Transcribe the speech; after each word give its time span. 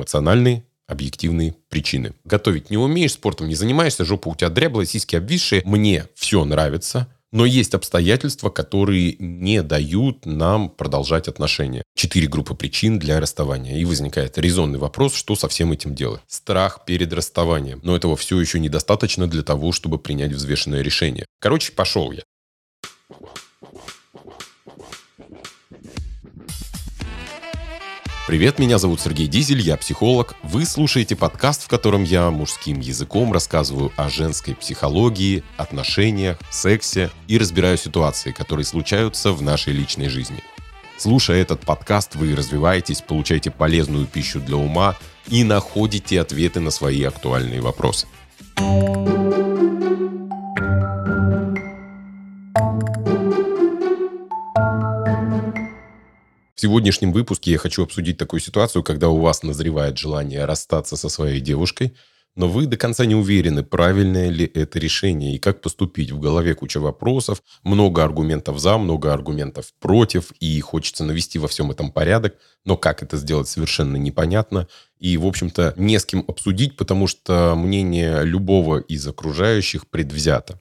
эмоциональные, 0.00 0.64
объективные 0.86 1.54
причины. 1.68 2.14
Готовить 2.24 2.70
не 2.70 2.76
умеешь, 2.76 3.12
спортом 3.12 3.48
не 3.48 3.54
занимаешься, 3.54 4.04
жопа 4.04 4.28
у 4.28 4.34
тебя 4.34 4.50
дряблая, 4.50 4.86
сиськи 4.86 5.16
обвисшие. 5.16 5.62
Мне 5.64 6.06
все 6.14 6.44
нравится, 6.44 7.08
но 7.32 7.46
есть 7.46 7.74
обстоятельства, 7.74 8.50
которые 8.50 9.14
не 9.18 9.62
дают 9.62 10.26
нам 10.26 10.68
продолжать 10.68 11.28
отношения. 11.28 11.84
Четыре 11.94 12.26
группы 12.26 12.54
причин 12.54 12.98
для 12.98 13.20
расставания. 13.20 13.78
И 13.78 13.84
возникает 13.84 14.36
резонный 14.36 14.78
вопрос, 14.78 15.14
что 15.14 15.36
со 15.36 15.48
всем 15.48 15.70
этим 15.72 15.94
делать. 15.94 16.22
Страх 16.26 16.84
перед 16.84 17.12
расставанием. 17.12 17.80
Но 17.84 17.94
этого 17.94 18.16
все 18.16 18.40
еще 18.40 18.58
недостаточно 18.58 19.28
для 19.28 19.42
того, 19.42 19.70
чтобы 19.70 19.98
принять 19.98 20.32
взвешенное 20.32 20.82
решение. 20.82 21.24
Короче, 21.40 21.72
пошел 21.72 22.10
я. 22.10 22.22
Привет, 28.30 28.60
меня 28.60 28.78
зовут 28.78 29.00
Сергей 29.00 29.26
Дизель, 29.26 29.60
я 29.60 29.76
психолог. 29.76 30.36
Вы 30.44 30.64
слушаете 30.64 31.16
подкаст, 31.16 31.64
в 31.64 31.68
котором 31.68 32.04
я 32.04 32.30
мужским 32.30 32.78
языком 32.78 33.32
рассказываю 33.32 33.90
о 33.96 34.08
женской 34.08 34.54
психологии, 34.54 35.42
отношениях, 35.56 36.38
сексе 36.48 37.10
и 37.26 37.38
разбираю 37.38 37.76
ситуации, 37.76 38.30
которые 38.30 38.64
случаются 38.64 39.32
в 39.32 39.42
нашей 39.42 39.72
личной 39.72 40.08
жизни. 40.08 40.44
Слушая 40.96 41.42
этот 41.42 41.62
подкаст, 41.62 42.14
вы 42.14 42.36
развиваетесь, 42.36 43.00
получаете 43.00 43.50
полезную 43.50 44.06
пищу 44.06 44.38
для 44.38 44.58
ума 44.58 44.96
и 45.26 45.42
находите 45.42 46.20
ответы 46.20 46.60
на 46.60 46.70
свои 46.70 47.02
актуальные 47.02 47.60
вопросы. 47.60 48.06
В 56.60 56.62
сегодняшнем 56.62 57.12
выпуске 57.12 57.52
я 57.52 57.56
хочу 57.56 57.84
обсудить 57.84 58.18
такую 58.18 58.40
ситуацию, 58.40 58.82
когда 58.82 59.08
у 59.08 59.18
вас 59.18 59.42
назревает 59.42 59.96
желание 59.96 60.44
расстаться 60.44 60.94
со 60.94 61.08
своей 61.08 61.40
девушкой, 61.40 61.96
но 62.36 62.50
вы 62.50 62.66
до 62.66 62.76
конца 62.76 63.06
не 63.06 63.14
уверены, 63.14 63.62
правильное 63.62 64.28
ли 64.28 64.44
это 64.44 64.78
решение 64.78 65.34
и 65.34 65.38
как 65.38 65.62
поступить. 65.62 66.10
В 66.10 66.20
голове 66.20 66.54
куча 66.54 66.78
вопросов, 66.78 67.42
много 67.62 68.04
аргументов 68.04 68.58
за, 68.58 68.76
много 68.76 69.14
аргументов 69.14 69.72
против, 69.80 70.32
и 70.32 70.60
хочется 70.60 71.02
навести 71.02 71.38
во 71.38 71.48
всем 71.48 71.70
этом 71.70 71.92
порядок, 71.92 72.36
но 72.66 72.76
как 72.76 73.02
это 73.02 73.16
сделать 73.16 73.48
совершенно 73.48 73.96
непонятно. 73.96 74.68
И, 74.98 75.16
в 75.16 75.24
общем-то, 75.24 75.72
не 75.78 75.98
с 75.98 76.04
кем 76.04 76.26
обсудить, 76.28 76.76
потому 76.76 77.06
что 77.06 77.54
мнение 77.56 78.22
любого 78.22 78.80
из 78.80 79.08
окружающих 79.08 79.88
предвзято. 79.88 80.60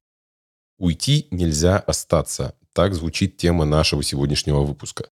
Уйти 0.78 1.28
нельзя 1.30 1.78
остаться. 1.78 2.56
Так 2.72 2.94
звучит 2.94 3.36
тема 3.36 3.66
нашего 3.66 4.02
сегодняшнего 4.02 4.61
выпуска. 4.61 5.09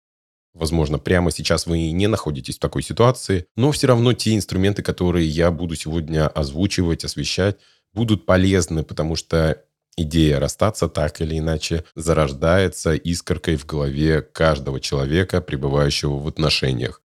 Возможно, 0.54 0.98
прямо 0.98 1.32
сейчас 1.32 1.66
вы 1.66 1.90
не 1.90 2.06
находитесь 2.06 2.56
в 2.56 2.60
такой 2.60 2.82
ситуации, 2.82 3.46
но 3.56 3.72
все 3.72 3.88
равно 3.88 4.12
те 4.12 4.36
инструменты, 4.36 4.82
которые 4.82 5.26
я 5.26 5.50
буду 5.50 5.74
сегодня 5.74 6.28
озвучивать, 6.28 7.04
освещать, 7.04 7.56
будут 7.92 8.24
полезны, 8.24 8.84
потому 8.84 9.16
что 9.16 9.64
идея 9.96 10.38
расстаться 10.38 10.88
так 10.88 11.20
или 11.20 11.38
иначе 11.38 11.84
зарождается 11.96 12.94
искоркой 12.94 13.56
в 13.56 13.66
голове 13.66 14.22
каждого 14.22 14.80
человека, 14.80 15.40
пребывающего 15.40 16.18
в 16.18 16.28
отношениях. 16.28 17.02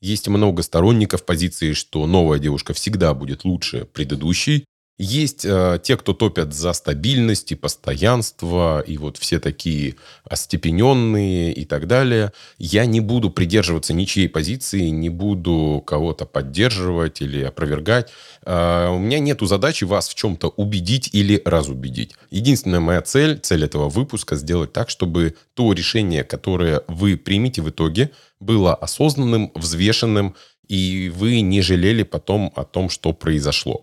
Есть 0.00 0.28
много 0.28 0.62
сторонников 0.62 1.24
позиции, 1.24 1.72
что 1.72 2.06
новая 2.06 2.38
девушка 2.38 2.72
всегда 2.72 3.14
будет 3.14 3.44
лучше 3.44 3.84
предыдущей, 3.86 4.64
есть 4.98 5.44
э, 5.44 5.78
те, 5.82 5.96
кто 5.96 6.12
топят 6.12 6.52
за 6.52 6.72
стабильность 6.72 7.52
и 7.52 7.54
постоянство, 7.54 8.80
и 8.80 8.98
вот 8.98 9.16
все 9.16 9.38
такие 9.38 9.94
остепененные 10.24 11.52
и 11.52 11.64
так 11.64 11.86
далее. 11.86 12.32
Я 12.58 12.84
не 12.84 13.00
буду 13.00 13.30
придерживаться 13.30 13.94
ничьей 13.94 14.28
позиции, 14.28 14.88
не 14.88 15.08
буду 15.08 15.82
кого-то 15.86 16.26
поддерживать 16.26 17.22
или 17.22 17.44
опровергать. 17.44 18.10
Э, 18.44 18.88
у 18.90 18.98
меня 18.98 19.20
нету 19.20 19.46
задачи 19.46 19.84
вас 19.84 20.08
в 20.08 20.16
чем-то 20.16 20.48
убедить 20.48 21.10
или 21.12 21.40
разубедить. 21.44 22.14
Единственная 22.30 22.80
моя 22.80 23.00
цель, 23.00 23.38
цель 23.38 23.64
этого 23.64 23.88
выпуска, 23.88 24.34
сделать 24.34 24.72
так, 24.72 24.90
чтобы 24.90 25.36
то 25.54 25.72
решение, 25.72 26.24
которое 26.24 26.82
вы 26.88 27.16
примете 27.16 27.62
в 27.62 27.70
итоге, 27.70 28.10
было 28.40 28.74
осознанным, 28.74 29.52
взвешенным, 29.54 30.34
и 30.66 31.12
вы 31.14 31.40
не 31.40 31.62
жалели 31.62 32.02
потом 32.02 32.52
о 32.56 32.64
том, 32.64 32.90
что 32.90 33.12
произошло. 33.12 33.82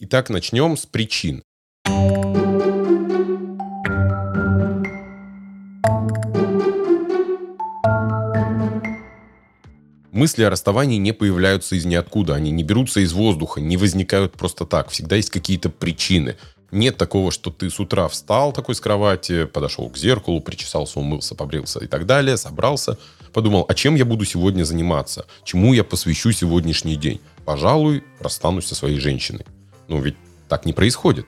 Итак, 0.00 0.30
начнем 0.30 0.76
с 0.76 0.86
причин. 0.86 1.42
Мысли 10.12 10.44
о 10.44 10.50
расставании 10.50 10.98
не 10.98 11.10
появляются 11.10 11.74
из 11.74 11.84
ниоткуда, 11.84 12.36
они 12.36 12.52
не 12.52 12.62
берутся 12.62 13.00
из 13.00 13.12
воздуха, 13.12 13.60
не 13.60 13.76
возникают 13.76 14.34
просто 14.34 14.66
так. 14.66 14.90
Всегда 14.90 15.16
есть 15.16 15.30
какие-то 15.30 15.68
причины. 15.68 16.36
Нет 16.70 16.96
такого, 16.96 17.32
что 17.32 17.50
ты 17.50 17.68
с 17.68 17.80
утра 17.80 18.06
встал 18.06 18.52
такой 18.52 18.76
с 18.76 18.80
кровати, 18.80 19.46
подошел 19.46 19.90
к 19.90 19.96
зеркалу, 19.96 20.40
причесался, 20.40 21.00
умылся, 21.00 21.34
побрился 21.34 21.80
и 21.80 21.88
так 21.88 22.06
далее, 22.06 22.36
собрался, 22.36 22.98
подумал, 23.32 23.66
а 23.68 23.74
чем 23.74 23.96
я 23.96 24.04
буду 24.04 24.24
сегодня 24.24 24.62
заниматься? 24.62 25.26
Чему 25.42 25.74
я 25.74 25.82
посвящу 25.82 26.30
сегодняшний 26.30 26.94
день? 26.94 27.20
Пожалуй, 27.44 28.04
расстанусь 28.20 28.66
со 28.66 28.76
своей 28.76 29.00
женщиной. 29.00 29.44
Ну, 29.88 30.00
ведь 30.00 30.16
так 30.48 30.66
не 30.66 30.72
происходит. 30.72 31.26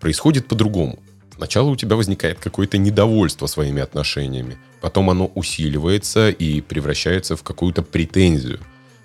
Происходит 0.00 0.48
по-другому. 0.48 0.98
Сначала 1.38 1.68
у 1.68 1.76
тебя 1.76 1.94
возникает 1.94 2.40
какое-то 2.40 2.78
недовольство 2.78 3.46
своими 3.46 3.80
отношениями, 3.80 4.58
потом 4.80 5.08
оно 5.08 5.26
усиливается 5.36 6.30
и 6.30 6.60
превращается 6.60 7.36
в 7.36 7.44
какую-то 7.44 7.82
претензию. 7.82 8.58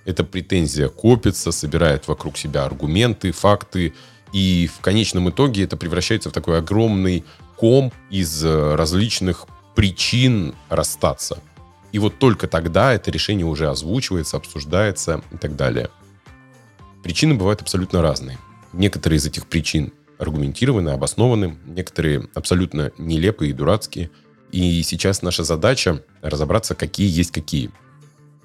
Эта 0.06 0.24
претензия 0.24 0.90
копится, 0.90 1.52
собирает 1.52 2.08
вокруг 2.08 2.38
себя 2.38 2.66
аргументы, 2.66 3.32
факты, 3.32 3.94
и 4.34 4.68
в 4.76 4.82
конечном 4.82 5.30
итоге 5.30 5.64
это 5.64 5.78
превращается 5.78 6.32
в 6.32 6.34
такой 6.34 6.58
огромный 6.58 7.24
ком 7.56 7.94
из 8.10 8.44
э, 8.44 8.76
различных 8.76 9.46
причин 9.76 10.56
расстаться. 10.70 11.38
И 11.92 12.00
вот 12.00 12.18
только 12.18 12.48
тогда 12.48 12.94
это 12.94 13.12
решение 13.12 13.46
уже 13.46 13.70
озвучивается, 13.70 14.38
обсуждается 14.38 15.22
и 15.32 15.38
так 15.38 15.56
далее. 15.56 15.90
Причины 17.04 17.36
бывают 17.36 17.62
абсолютно 17.62 18.02
разные. 18.02 18.40
Некоторые 18.74 19.18
из 19.18 19.26
этих 19.26 19.48
причин 19.48 19.94
аргументированы, 20.18 20.90
обоснованы, 20.90 21.58
некоторые 21.66 22.28
абсолютно 22.34 22.92
нелепые 22.98 23.52
и 23.52 23.54
дурацкие. 23.54 24.10
И 24.52 24.84
сейчас 24.84 25.22
наша 25.22 25.44
задача 25.44 26.04
разобраться, 26.22 26.76
какие 26.76 27.10
есть 27.10 27.32
какие. 27.32 27.72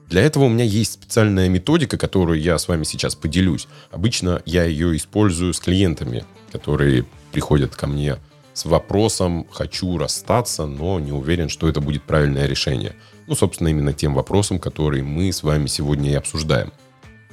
Для 0.09 0.23
этого 0.23 0.45
у 0.45 0.49
меня 0.49 0.65
есть 0.65 0.93
специальная 0.93 1.49
методика, 1.49 1.99
которую 1.99 2.41
я 2.41 2.57
с 2.57 2.67
вами 2.69 2.85
сейчас 2.85 3.15
поделюсь. 3.15 3.69
Обычно 3.91 4.43
я 4.47 4.65
ее 4.65 4.97
использую 4.97 5.53
с 5.53 5.61
клиентами, 5.61 6.25
которые 6.51 7.05
приходят 7.31 7.77
ко 7.77 7.87
мне 7.87 8.17
с 8.55 8.65
вопросом 8.65 9.47
«хочу 9.51 9.99
расстаться, 9.99 10.67
но 10.67 10.99
не 10.99 11.13
уверен, 11.13 11.49
что 11.49 11.69
это 11.69 11.81
будет 11.81 12.03
правильное 12.05 12.47
решение». 12.47 12.97
Ну, 13.27 13.35
собственно, 13.35 13.69
именно 13.69 13.93
тем 13.93 14.15
вопросом, 14.15 14.59
который 14.59 15.03
мы 15.03 15.31
с 15.31 15.43
вами 15.43 15.67
сегодня 15.67 16.11
и 16.11 16.15
обсуждаем. 16.15 16.73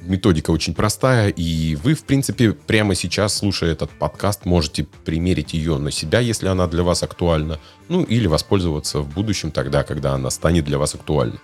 Методика 0.00 0.50
очень 0.50 0.74
простая, 0.74 1.30
и 1.30 1.74
вы, 1.74 1.94
в 1.94 2.04
принципе, 2.04 2.52
прямо 2.52 2.94
сейчас, 2.94 3.38
слушая 3.38 3.72
этот 3.72 3.90
подкаст, 3.90 4.44
можете 4.44 4.84
примерить 5.04 5.54
ее 5.54 5.78
на 5.78 5.90
себя, 5.90 6.20
если 6.20 6.48
она 6.48 6.66
для 6.66 6.82
вас 6.82 7.02
актуальна, 7.02 7.58
ну 7.88 8.02
или 8.02 8.26
воспользоваться 8.26 9.00
в 9.00 9.12
будущем 9.12 9.50
тогда, 9.50 9.82
когда 9.84 10.12
она 10.12 10.30
станет 10.30 10.64
для 10.64 10.78
вас 10.78 10.94
актуальной. 10.94 11.40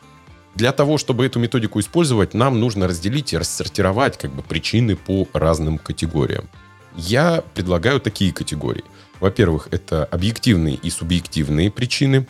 Для 0.55 0.73
того, 0.73 0.99
чтобы 0.99 1.25
эту 1.25 1.39
методику 1.39 1.81
использовать, 1.81 2.35
нам 2.35 2.61
нужно 2.61 2.87
разделить 2.87 3.33
и 3.33 3.39
рассортировать 3.39 4.19
как 4.19 4.33
бы 4.35 4.43
причины 4.43 4.97
по 4.97 5.27
разным 5.33 5.79
категориям. 5.79 6.49
Я 6.95 7.43
предлагаю 7.55 8.01
такие 8.01 8.33
категории. 8.33 8.85
Во-первых, 9.19 9.69
это 9.71 10.05
объективные 10.05 10.75
и 10.75 10.91
субъективные 10.91 11.71
причины. 11.71 12.27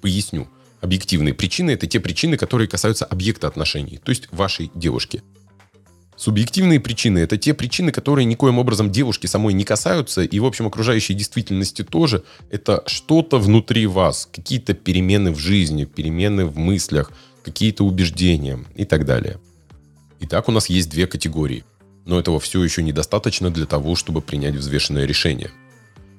Поясню. 0.00 0.46
Объективные 0.80 1.34
причины– 1.34 1.70
это 1.72 1.88
те 1.88 1.98
причины, 1.98 2.36
которые 2.36 2.68
касаются 2.68 3.04
объекта 3.04 3.48
отношений, 3.48 3.98
то 3.98 4.10
есть 4.10 4.28
вашей 4.30 4.70
девушки. 4.76 5.24
Субъективные 6.18 6.80
причины– 6.80 7.18
это 7.20 7.36
те 7.36 7.54
причины, 7.54 7.92
которые 7.92 8.24
никоим 8.24 8.58
образом 8.58 8.90
девушки 8.90 9.28
самой 9.28 9.54
не 9.54 9.62
касаются, 9.62 10.22
и, 10.22 10.40
в 10.40 10.46
общем, 10.46 10.66
окружающей 10.66 11.14
действительности 11.14 11.84
тоже. 11.84 12.24
Это 12.50 12.82
что-то 12.86 13.38
внутри 13.38 13.86
вас, 13.86 14.28
какие-то 14.30 14.74
перемены 14.74 15.30
в 15.30 15.38
жизни, 15.38 15.84
перемены 15.84 16.44
в 16.44 16.58
мыслях, 16.58 17.12
какие-то 17.44 17.84
убеждения 17.84 18.58
и 18.74 18.84
так 18.84 19.04
далее. 19.04 19.38
Итак, 20.18 20.48
у 20.48 20.52
нас 20.52 20.68
есть 20.68 20.90
две 20.90 21.06
категории. 21.06 21.64
Но 22.04 22.18
этого 22.18 22.40
все 22.40 22.64
еще 22.64 22.82
недостаточно 22.82 23.48
для 23.50 23.66
того, 23.66 23.94
чтобы 23.94 24.20
принять 24.20 24.56
взвешенное 24.56 25.04
решение. 25.04 25.52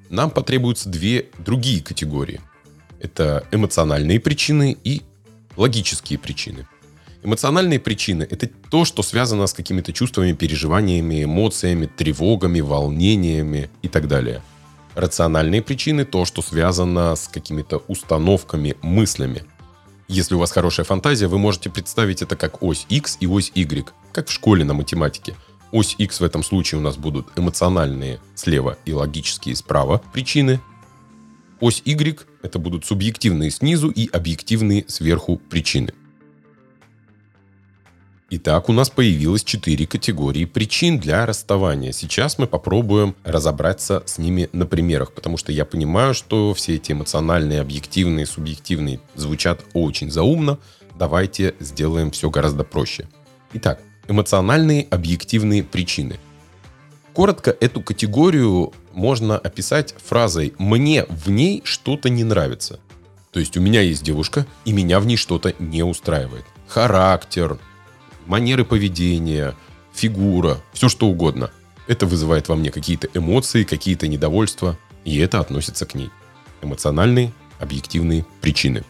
Нам 0.09 0.31
потребуются 0.31 0.87
две 0.87 1.25
другие 1.39 1.83
категории. 1.83 2.39
Это 3.01 3.45
эмоциональные 3.51 4.21
причины 4.21 4.77
и 4.81 5.01
логические 5.57 6.19
причины– 6.19 6.65
Эмоциональные 7.21 7.79
причины– 7.79 8.25
это 8.29 8.47
то, 8.47 8.85
что 8.85 9.03
связано 9.03 9.45
с 9.47 9.53
какими-то 9.53 9.91
чувствами, 9.91 10.31
переживаниями, 10.31 11.25
эмоциями, 11.25 11.85
тревогами, 11.85 12.61
волнениями 12.61 13.69
и 13.81 13.89
так 13.89 14.07
далее. 14.07 14.41
Рациональные 14.95 15.61
причины– 15.61 16.05
то, 16.05 16.23
что 16.23 16.41
связано 16.41 17.15
с 17.15 17.27
какими-то 17.27 17.83
установками, 17.89 18.77
мыслями. 18.81 19.43
Если 20.07 20.33
у 20.33 20.39
вас 20.39 20.51
хорошая 20.51 20.85
фантазия, 20.85 21.27
вы 21.27 21.37
можете 21.37 21.69
представить 21.69 22.21
это 22.21 22.37
как 22.37 22.63
ось 22.63 22.85
X 22.89 23.17
и 23.19 23.27
ось 23.27 23.51
Y, 23.53 23.91
как 24.13 24.29
в 24.29 24.31
школе 24.31 24.63
на 24.63 24.73
математике. 24.73 25.35
Ось 25.71 25.95
X 25.97 26.21
в 26.21 26.23
этом 26.23 26.41
случае 26.41 26.79
у 26.79 26.81
нас 26.81 26.95
будут 26.95 27.27
эмоциональные 27.35 28.21
слева 28.33 28.77
и 28.85 28.93
логические 28.93 29.57
справа 29.57 30.01
причины. 30.13 30.61
Ось 31.59 31.81
Y— 31.85 32.25
это 32.41 32.59
будут 32.59 32.85
субъективные 32.85 33.51
снизу 33.51 33.89
и 33.89 34.07
объективные 34.07 34.85
сверху 34.87 35.35
причины. 35.35 35.93
Итак, 38.31 38.69
у 38.69 38.73
нас 38.73 38.91
появилось 38.91 39.43
четыре 39.43 39.87
категории 39.87 40.45
причин 40.45 40.99
для 40.99 41.25
расставания. 41.25 41.91
Сейчас 41.91 42.37
мы 42.37 42.45
попробуем 42.45 43.15
разобраться 43.23 44.03
с 44.05 44.19
ними 44.19 44.49
на 44.53 44.67
примерах, 44.67 45.13
потому 45.13 45.35
что 45.37 45.51
я 45.51 45.65
понимаю, 45.65 46.13
что 46.13 46.53
все 46.53 46.75
эти 46.75 46.91
эмоциональные, 46.91 47.59
объективные, 47.59 48.27
субъективные 48.27 48.99
звучат 49.15 49.65
очень 49.73 50.11
заумно. 50.11 50.59
Давайте 50.93 51.55
сделаем 51.59 52.11
все 52.11 52.29
гораздо 52.29 52.63
проще. 52.63 53.07
Итак, 53.53 53.81
эмоциональные, 54.07 54.85
объективные 54.91 55.63
причины. 55.63 56.19
Коротко 57.13 57.49
эту 57.59 57.81
категорию 57.81 58.73
можно 58.93 59.39
описать 59.39 59.95
фразой 60.05 60.53
«мне 60.59 61.05
в 61.09 61.31
ней 61.31 61.61
что-то 61.63 62.09
не 62.09 62.23
нравится». 62.23 62.79
То 63.31 63.39
есть 63.39 63.57
у 63.57 63.61
меня 63.61 63.81
есть 63.81 64.03
девушка, 64.03 64.45
и 64.65 64.71
меня 64.71 64.99
в 64.99 65.07
ней 65.07 65.17
что-то 65.17 65.55
не 65.57 65.81
устраивает. 65.81 66.45
Характер, 66.67 67.57
манеры 68.25 68.65
поведения, 68.65 69.55
фигура, 69.93 70.61
все 70.73 70.89
что 70.89 71.07
угодно. 71.07 71.51
Это 71.87 72.05
вызывает 72.05 72.47
во 72.47 72.55
мне 72.55 72.71
какие-то 72.71 73.07
эмоции, 73.13 73.63
какие-то 73.63 74.07
недовольства, 74.07 74.77
и 75.05 75.17
это 75.17 75.39
относится 75.39 75.85
к 75.85 75.95
ней. 75.95 76.09
Эмоциональные, 76.61 77.33
объективные 77.59 78.25
причины. 78.41 78.83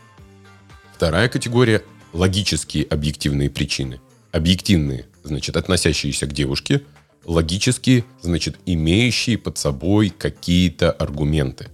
Вторая 0.94 1.30
категория– 1.30 1.84
логические 2.14 2.84
объективные 2.86 3.50
причины. 3.50 4.02
Объективные, 4.31 5.08
значит, 5.24 5.56
относящиеся 5.58 6.28
к 6.28 6.34
девушке, 6.34 6.84
логические, 7.26 8.04
значит, 8.22 8.58
имеющие 8.66 9.38
под 9.38 9.58
собой 9.58 10.10
какие-то 10.10 10.92
аргументы. 10.92 11.68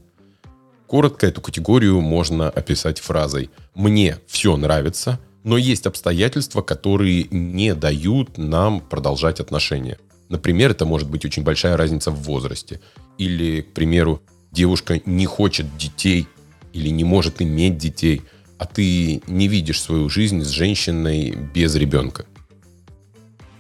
Коротко 0.88 1.26
эту 1.28 1.42
категорию 1.42 2.00
можно 2.02 2.50
описать 2.50 3.00
фразой 3.00 3.50
«мне 3.74 4.20
все 4.28 4.56
нравится», 4.56 5.20
но 5.46 5.58
есть 5.58 5.86
обстоятельства, 5.86 6.62
которые 6.64 7.28
не 7.30 7.76
дают 7.76 8.38
нам 8.38 8.82
продолжать 8.82 9.40
отношения. 9.40 10.00
Например, 10.28 10.72
это 10.72 10.86
может 10.86 11.08
быть 11.08 11.24
очень 11.24 11.44
большая 11.44 11.78
разница 11.78 12.10
в 12.10 12.24
возрасте. 12.24 12.82
Или, 13.20 13.62
к 13.62 13.74
примеру, 13.74 14.24
девушка 14.52 15.00
не 15.06 15.28
хочет 15.28 15.78
детей 15.78 16.28
или 16.74 16.90
не 16.90 17.04
может 17.04 17.44
иметь 17.44 17.78
детей, 17.78 18.24
а 18.58 18.66
ты 18.66 19.22
не 19.28 19.48
видишь 19.48 19.82
свою 19.82 20.10
жизнь 20.10 20.42
с 20.42 20.50
женщиной 20.50 21.38
без 21.54 21.76
ребенка. 21.76 22.26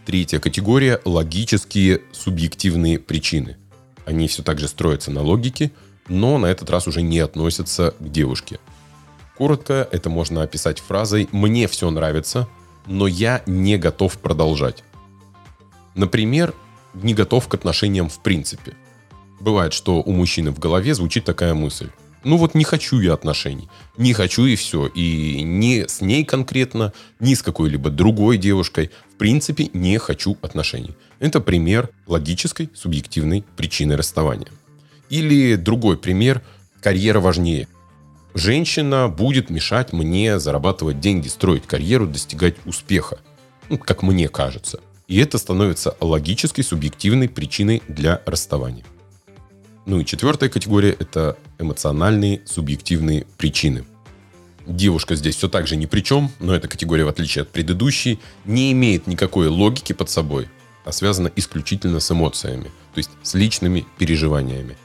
Третья 0.08 0.40
категория– 0.40 1.00
логические 1.06 2.02
субъективные 2.12 2.98
причины. 2.98 3.58
Они 4.06 4.28
все 4.28 4.42
так 4.42 4.60
же 4.60 4.68
строятся 4.68 5.12
на 5.12 5.22
логике, 5.22 5.72
но 6.08 6.40
на 6.40 6.48
этот 6.48 6.72
раз 6.72 6.88
уже 6.88 7.04
не 7.04 7.20
относятся 7.20 7.94
к 8.00 8.10
девушке– 8.12 8.60
Коротко 9.38 9.88
это 9.92 10.10
можно 10.10 10.44
описать 10.44 10.80
фразой 10.80 11.28
«мне 11.32 11.68
все 11.68 11.90
нравится, 11.90 12.48
но 12.86 13.08
я 13.08 13.44
не 13.46 13.78
готов 13.78 14.18
продолжать». 14.18 14.84
Например, 15.94 16.54
не 16.94 17.14
готов 17.14 17.48
к 17.48 17.54
отношениям 17.54 18.10
в 18.10 18.20
принципе. 18.20 18.74
Бывает, 19.40 19.74
что 19.74 20.02
у 20.02 20.12
мужчины 20.12 20.52
в 20.52 20.60
голове 20.60 20.94
звучит 20.94 21.26
такая 21.26 21.54
мысль. 21.54 21.90
Ну 22.24 22.38
вот 22.38 22.56
не 22.56 22.64
хочу 22.64 23.00
я 23.00 23.14
отношений. 23.14 23.70
Не 23.98 24.14
хочу 24.14 24.46
и 24.46 24.56
все. 24.56 24.88
И 24.88 25.42
не 25.44 25.88
с 25.88 26.02
ней 26.02 26.26
конкретно, 26.26 26.92
ни 27.20 27.34
с 27.34 27.44
какой-либо 27.44 27.92
другой 27.92 28.38
девушкой. 28.38 28.90
В 29.14 29.18
принципе, 29.18 29.70
не 29.74 30.00
хочу 30.00 30.38
отношений. 30.42 30.96
Это 31.20 31.40
пример 31.40 31.90
логической, 32.08 32.70
субъективной 32.74 33.44
причины 33.56 33.96
расставания. 33.96 34.48
Или 35.10 35.56
другой 35.56 35.98
пример– 35.98 36.42
карьера 36.82 37.20
важнее 37.20 37.68
женщина 38.36 39.08
будет 39.08 39.50
мешать 39.50 39.94
мне 39.94 40.40
зарабатывать 40.40 41.00
деньги, 41.00 41.28
строить 41.28 41.66
карьеру, 41.66 42.06
достигать 42.06 42.56
успеха. 42.66 43.18
Ну, 43.70 43.80
как 43.80 44.04
мне 44.04 44.28
кажется. 44.28 44.82
И 45.08 45.18
это 45.18 45.38
становится 45.38 45.96
логической, 46.00 46.64
субъективной 46.64 47.30
причиной 47.30 47.82
для 47.88 48.22
расставания. 48.26 48.84
Ну 49.86 50.00
и 50.00 50.06
четвертая 50.06 50.50
категория– 50.50 50.96
это 51.00 51.38
эмоциональные, 51.60 52.42
субъективные 52.46 53.26
причины. 53.38 53.86
Девушка 54.66 55.16
здесь 55.16 55.36
все 55.36 55.48
так 55.48 55.68
же 55.68 55.76
ни 55.76 55.86
при 55.86 56.02
чем, 56.02 56.32
но 56.40 56.56
эта 56.56 56.68
категория, 56.68 57.06
в 57.06 57.10
отличие 57.10 57.44
от 57.44 57.52
предыдущей, 57.52 58.20
не 58.46 58.72
имеет 58.72 59.06
никакой 59.06 59.48
логики 59.48 59.94
под 59.94 60.10
собой, 60.10 60.50
а 60.86 60.92
связана 60.92 61.32
исключительно 61.36 62.00
с 62.00 62.12
эмоциями, 62.12 62.72
то 62.94 62.98
есть 62.98 63.12
с 63.22 63.36
личными 63.36 63.86
переживаниями. 64.00 64.76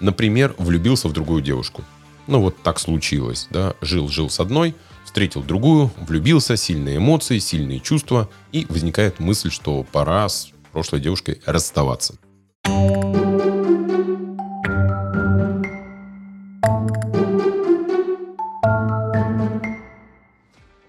Например, 0.00 0.54
влюбился 0.58 1.08
в 1.08 1.14
другую 1.14 1.42
девушку– 1.42 1.82
ну 2.26 2.40
вот 2.40 2.62
так 2.62 2.78
случилось, 2.78 3.48
да, 3.50 3.74
жил-жил 3.80 4.30
с 4.30 4.40
одной, 4.40 4.74
встретил 5.04 5.42
другую, 5.42 5.90
влюбился, 5.96 6.56
сильные 6.56 6.96
эмоции, 6.96 7.38
сильные 7.38 7.80
чувства, 7.80 8.28
и 8.52 8.66
возникает 8.68 9.20
мысль, 9.20 9.50
что 9.50 9.84
пора 9.84 10.28
с 10.28 10.50
прошлой 10.72 11.00
девушкой 11.00 11.40
расставаться. 11.44 12.14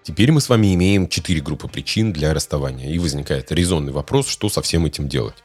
Теперь 0.02 0.30
мы 0.30 0.40
с 0.40 0.48
вами 0.48 0.74
имеем 0.74 1.08
четыре 1.08 1.40
группы 1.40 1.66
причин 1.66 2.12
для 2.12 2.32
расставания, 2.34 2.90
и 2.90 2.98
возникает 2.98 3.50
резонный 3.50 3.92
вопрос, 3.92 4.28
что 4.28 4.48
со 4.48 4.62
всем 4.62 4.86
этим 4.86 5.08
делать. 5.08 5.42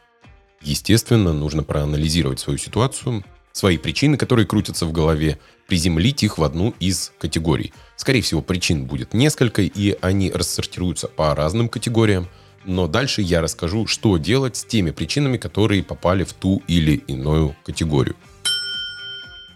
Естественно, 0.62 1.34
нужно 1.34 1.64
проанализировать 1.64 2.40
свою 2.40 2.60
ситуацию, 2.60 3.24
свои 3.52 3.78
причины, 3.78 4.18
которые 4.18 4.46
крутятся 4.46 4.86
в 4.86 4.92
голове, 4.92 5.40
приземлить 5.68 6.24
их 6.24 6.38
в 6.38 6.44
одну 6.44 6.74
из 6.80 7.12
категорий. 7.20 7.74
Скорее 7.96 8.22
всего, 8.22 8.42
причин 8.42 8.86
будет 8.86 9.14
несколько, 9.14 9.62
и 9.62 9.98
они 10.02 10.32
рассортируются 10.32 11.08
по 11.08 11.36
разным 11.36 11.70
категориям. 11.70 12.28
Но 12.66 12.88
дальше 12.88 13.22
я 13.22 13.42
расскажу, 13.42 13.88
что 13.88 14.18
делать 14.18 14.58
с 14.58 14.66
теми 14.66 14.92
причинами, 14.92 15.38
которые 15.38 15.84
попали 15.84 16.24
в 16.24 16.34
ту 16.34 16.62
или 16.68 16.96
иную 17.08 17.56
категорию. 17.64 18.16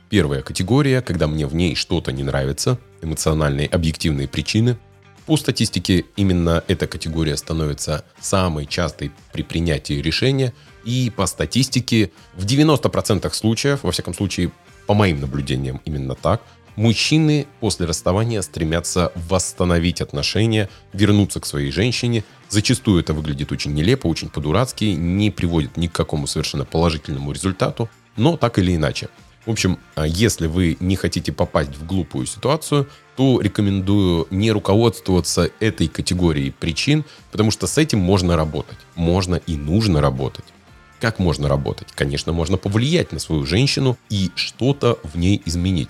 Первая 0.10 0.42
категория, 0.42 1.02
когда 1.02 1.28
мне 1.28 1.48
в 1.48 1.56
ней 1.56 1.76
что-то 1.76 2.12
не 2.12 2.24
нравится, 2.24 2.80
эмоциональные 3.02 3.68
объективные 3.68 4.28
причины. 4.28 4.78
По 5.26 5.38
статистике 5.38 6.06
именно 6.16 6.64
эта 6.68 6.86
категория 6.86 7.36
становится 7.36 8.06
самой 8.20 8.66
частой 8.66 9.12
при 9.32 9.42
принятии 9.42 9.96
решения. 9.96 10.54
И 10.86 11.12
по 11.16 11.26
статистике 11.26 12.12
в 12.36 12.46
90% 12.46 13.32
случаев, 13.34 13.84
во 13.84 13.92
всяком 13.92 14.14
случае 14.14 14.52
по 14.88 14.94
моим 14.94 15.22
наблюдениям 15.22 15.82
именно 15.86 16.16
так, 16.16 16.42
мужчины 16.76 17.48
после 17.60 17.86
расставания 17.86 18.42
стремятся 18.42 19.12
восстановить 19.16 20.02
отношения, 20.02 20.70
вернуться 20.92 21.40
к 21.40 21.46
своей 21.46 21.72
женщине. 21.72 22.24
Зачастую 22.50 23.02
это 23.02 23.14
выглядит 23.14 23.52
очень 23.52 23.74
нелепо, 23.74 24.08
очень 24.08 24.30
по-дурацки, 24.30 24.86
не 24.86 25.32
приводит 25.32 25.78
ни 25.78 25.88
к 25.88 25.94
какому 25.94 26.28
совершенно 26.28 26.66
положительному 26.66 27.32
результату, 27.32 27.90
но 28.18 28.38
так 28.38 28.60
или 28.60 28.76
иначе. 28.76 29.10
В 29.46 29.52
общем, 29.52 29.78
а 29.96 30.08
если 30.08 30.48
вы 30.48 30.78
не 30.80 30.96
хотите 30.96 31.34
попасть 31.34 31.76
в 31.76 31.86
глупую 31.86 32.26
ситуацию, 32.26 32.88
то 33.18 33.42
рекомендую 33.42 34.26
не 34.30 34.52
руководствоваться 34.52 35.52
этой 35.60 35.90
категорией 35.90 36.52
причин, 36.52 37.04
потому 37.32 37.52
что 37.52 37.68
с 37.68 37.78
этим 37.78 38.00
можно 38.00 38.38
работать. 38.38 38.78
Можно 38.96 39.36
и 39.36 39.58
нужно 39.58 40.00
работать. 40.00 40.46
Как 41.04 41.20
можно 41.20 41.50
работать? 41.50 41.90
Конечно, 41.94 42.32
можно 42.32 42.56
повлиять 42.56 43.12
на 43.12 43.20
свою 43.20 43.46
женщину 43.46 43.98
и 44.10 44.32
что-то 44.36 45.00
в 45.04 45.18
ней 45.18 45.42
изменить. 45.44 45.90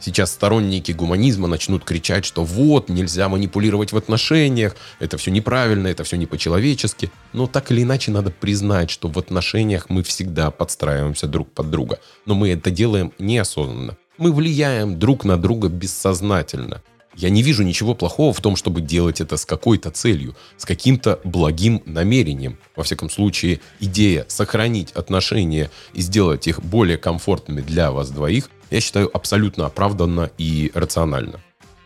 Сейчас 0.00 0.32
сторонники 0.32 0.92
гуманизма 0.92 1.48
начнут 1.48 1.84
кричать, 1.84 2.24
что 2.24 2.44
вот, 2.44 2.88
нельзя 2.88 3.28
манипулировать 3.28 3.92
в 3.92 3.98
отношениях, 3.98 4.74
это 5.00 5.18
все 5.18 5.30
неправильно, 5.30 5.88
это 5.88 6.02
все 6.02 6.16
не 6.16 6.24
по-человечески. 6.24 7.10
Но 7.34 7.46
так 7.46 7.70
или 7.70 7.82
иначе 7.82 8.10
надо 8.10 8.30
признать, 8.30 8.88
что 8.88 9.08
в 9.08 9.18
отношениях 9.18 9.90
мы 9.90 10.02
всегда 10.02 10.50
подстраиваемся 10.50 11.26
друг 11.26 11.52
под 11.52 11.68
друга. 11.68 11.98
Но 12.24 12.34
мы 12.34 12.48
это 12.48 12.70
делаем 12.70 13.12
неосознанно. 13.18 13.98
Мы 14.16 14.32
влияем 14.32 14.98
друг 14.98 15.26
на 15.26 15.36
друга 15.36 15.68
бессознательно. 15.68 16.82
Я 17.18 17.30
не 17.30 17.42
вижу 17.42 17.64
ничего 17.64 17.94
плохого 17.94 18.32
в 18.32 18.40
том, 18.40 18.54
чтобы 18.54 18.80
делать 18.80 19.20
это 19.20 19.36
с 19.36 19.44
какой-то 19.44 19.90
целью, 19.90 20.36
с 20.56 20.64
каким-то 20.64 21.18
благим 21.24 21.82
намерением. 21.84 22.58
Во 22.76 22.84
всяком 22.84 23.10
случае, 23.10 23.58
идея 23.80 24.24
сохранить 24.28 24.92
отношения 24.92 25.68
и 25.94 26.00
сделать 26.00 26.46
их 26.46 26.62
более 26.62 26.96
комфортными 26.96 27.60
для 27.60 27.90
вас 27.90 28.10
двоих, 28.10 28.48
я 28.70 28.80
считаю 28.80 29.10
абсолютно 29.12 29.66
оправданно 29.66 30.30
и 30.38 30.70
рационально. 30.74 31.40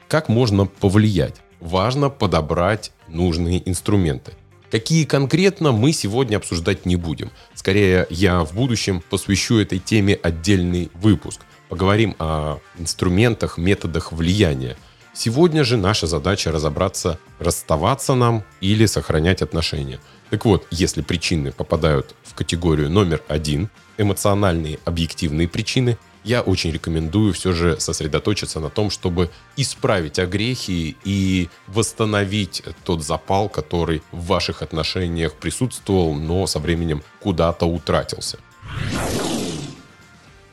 Как 0.07 0.29
можно 0.29 0.67
повлиять? 0.67 1.37
Важно 1.61 2.11
подобрать 2.11 2.93
нужные 3.09 3.67
инструменты. 3.67 4.33
Какие 4.71 5.05
конкретно 5.07 5.73
мы 5.73 5.93
сегодня 5.93 6.37
обсуждать 6.37 6.85
не 6.85 6.97
будем. 6.97 7.31
Скорее, 7.55 8.07
я 8.11 8.45
в 8.45 8.53
будущем 8.53 9.03
посвящу 9.09 9.57
этой 9.59 9.79
теме 9.79 10.15
отдельный 10.15 10.91
выпуск. 10.93 11.41
Поговорим 11.71 12.17
о 12.19 12.59
инструментах, 12.79 13.57
методах 13.57 14.13
влияния. 14.13 14.77
Сегодня 15.15 15.63
же 15.63 15.77
наша 15.77 16.07
задача 16.07 16.51
разобраться, 16.51 17.19
расставаться 17.39 18.15
нам 18.15 18.45
или 18.63 18.87
сохранять 18.87 19.43
отношения. 19.43 20.01
Так 20.31 20.47
вот, 20.47 20.67
если 20.71 21.03
причины 21.03 21.53
попадают 21.53 22.15
в 22.25 22.35
категорию 22.35 22.89
номер 22.89 23.23
один, 23.29 23.69
эмоциональные 23.99 24.79
объективные 24.87 25.49
причины, 25.49 25.99
я 26.25 26.41
очень 26.41 26.73
рекомендую 26.73 27.35
все 27.35 27.53
же 27.53 27.79
сосредоточиться 27.79 28.59
на 28.61 28.71
том, 28.71 28.91
чтобы 28.91 29.31
исправить 29.57 30.19
огрехи 30.19 30.97
и 31.05 31.51
восстановить 31.67 32.63
тот 32.85 33.05
запал, 33.05 33.51
который 33.51 34.03
в 34.13 34.27
ваших 34.27 34.63
отношениях 34.63 35.35
присутствовал, 35.35 36.15
но 36.15 36.47
со 36.47 36.59
временем 36.59 37.03
куда-то 37.21 37.67
утратился. 37.67 38.39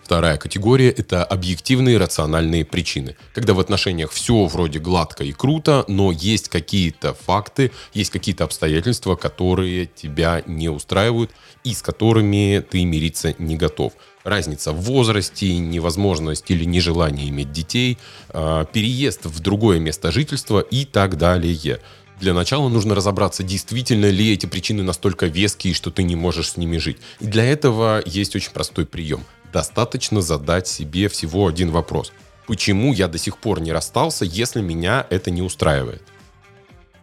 Вторая 0.09 0.37
категория– 0.37 0.89
это 0.97 1.23
объективные 1.23 1.99
рациональные 1.99 2.65
причины. 2.65 3.15
Когда 3.35 3.53
в 3.53 3.59
отношениях 3.59 4.09
все 4.09 4.45
вроде 4.45 4.79
гладко 4.79 5.23
и 5.23 5.33
круто, 5.33 5.85
но 5.87 6.11
есть 6.11 6.49
какие-то 6.49 7.13
факты, 7.13 7.71
есть 7.93 8.09
какие-то 8.09 8.43
обстоятельства, 8.45 9.15
которые 9.15 9.85
тебя 9.85 10.41
не 10.47 10.67
устраивают 10.67 11.29
и 11.63 11.75
с 11.75 11.83
которыми 11.83 12.65
ты 12.67 12.85
мириться 12.85 13.35
не 13.37 13.55
готов. 13.55 13.93
Разница 14.23 14.71
в 14.71 14.81
возрасте, 14.81 15.55
невозможность 15.59 16.49
или 16.49 16.63
нежелание 16.63 17.29
иметь 17.29 17.51
детей, 17.51 17.99
а, 18.29 18.65
переезд 18.65 19.27
в 19.27 19.39
другое 19.41 19.77
место 19.77 20.11
жительства 20.11 20.59
и 20.59 20.85
так 20.85 21.19
далее. 21.19 21.81
Для 22.19 22.33
начала 22.33 22.67
нужно 22.67 22.95
разобраться, 22.95 23.43
действительно 23.43 24.09
ли 24.09 24.33
эти 24.33 24.47
причины 24.47 24.81
настолько 24.81 25.27
веские, 25.27 25.75
что 25.75 25.91
ты 25.91 26.01
не 26.01 26.15
можешь 26.15 26.49
с 26.49 26.57
ними 26.57 26.77
жить. 26.77 26.97
И 27.19 27.27
для 27.27 27.45
этого 27.45 28.01
есть 28.07 28.35
очень 28.35 28.51
простой 28.51 28.87
прием– 28.87 29.23
достаточно 29.51 30.21
задать 30.21 30.67
себе 30.67 31.07
всего 31.07 31.47
один 31.47 31.71
вопрос. 31.71 32.11
Почему 32.47 32.93
я 32.93 33.07
до 33.07 33.17
сих 33.17 33.37
пор 33.37 33.61
не 33.61 33.71
расстался, 33.71 34.25
если 34.25 34.61
меня 34.61 35.05
это 35.09 35.31
не 35.31 35.41
устраивает? 35.41 36.01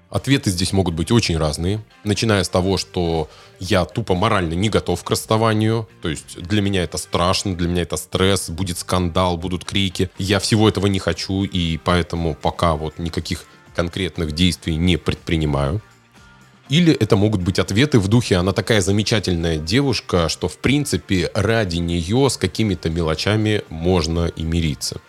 Ответы 0.08 0.50
здесь 0.50 0.72
могут 0.72 0.94
быть 0.94 1.10
очень 1.10 1.36
разные, 1.36 1.84
начиная 2.04 2.44
с 2.44 2.48
того, 2.48 2.78
что 2.78 3.28
я 3.58 3.84
тупо 3.84 4.14
морально 4.14 4.54
не 4.54 4.68
готов 4.68 5.02
к 5.02 5.10
расставанию, 5.10 5.88
то 6.00 6.08
есть 6.08 6.40
для 6.40 6.62
меня 6.62 6.84
это 6.84 6.96
страшно, 6.96 7.56
для 7.56 7.68
меня 7.68 7.82
это 7.82 7.96
стресс, 7.96 8.48
будет 8.48 8.78
скандал, 8.78 9.36
будут 9.36 9.64
крики, 9.64 10.10
я 10.16 10.38
всего 10.38 10.68
этого 10.68 10.86
не 10.86 11.00
хочу, 11.00 11.42
и 11.42 11.76
поэтому 11.78 12.34
пока 12.34 12.76
вот 12.76 12.98
никаких 12.98 13.44
конкретных 13.74 14.32
действий 14.32 14.76
не 14.76 14.96
предпринимаю. 14.96 15.82
Или 16.68 16.92
это 16.92 17.16
могут 17.16 17.42
быть 17.42 17.58
ответы 17.58 17.98
в 18.00 18.08
духе 18.08 18.36
«она 18.36 18.52
такая 18.52 18.80
замечательная 18.80 19.56
девушка, 19.56 20.28
что 20.28 20.48
в 20.48 20.58
принципе 20.58 21.30
ради 21.34 21.76
нее 21.76 22.28
с 22.28 22.36
какими-то 22.36 22.90
мелочами 22.90 23.62
можно 23.68 24.26
и 24.26 24.42
мириться». 24.42 25.00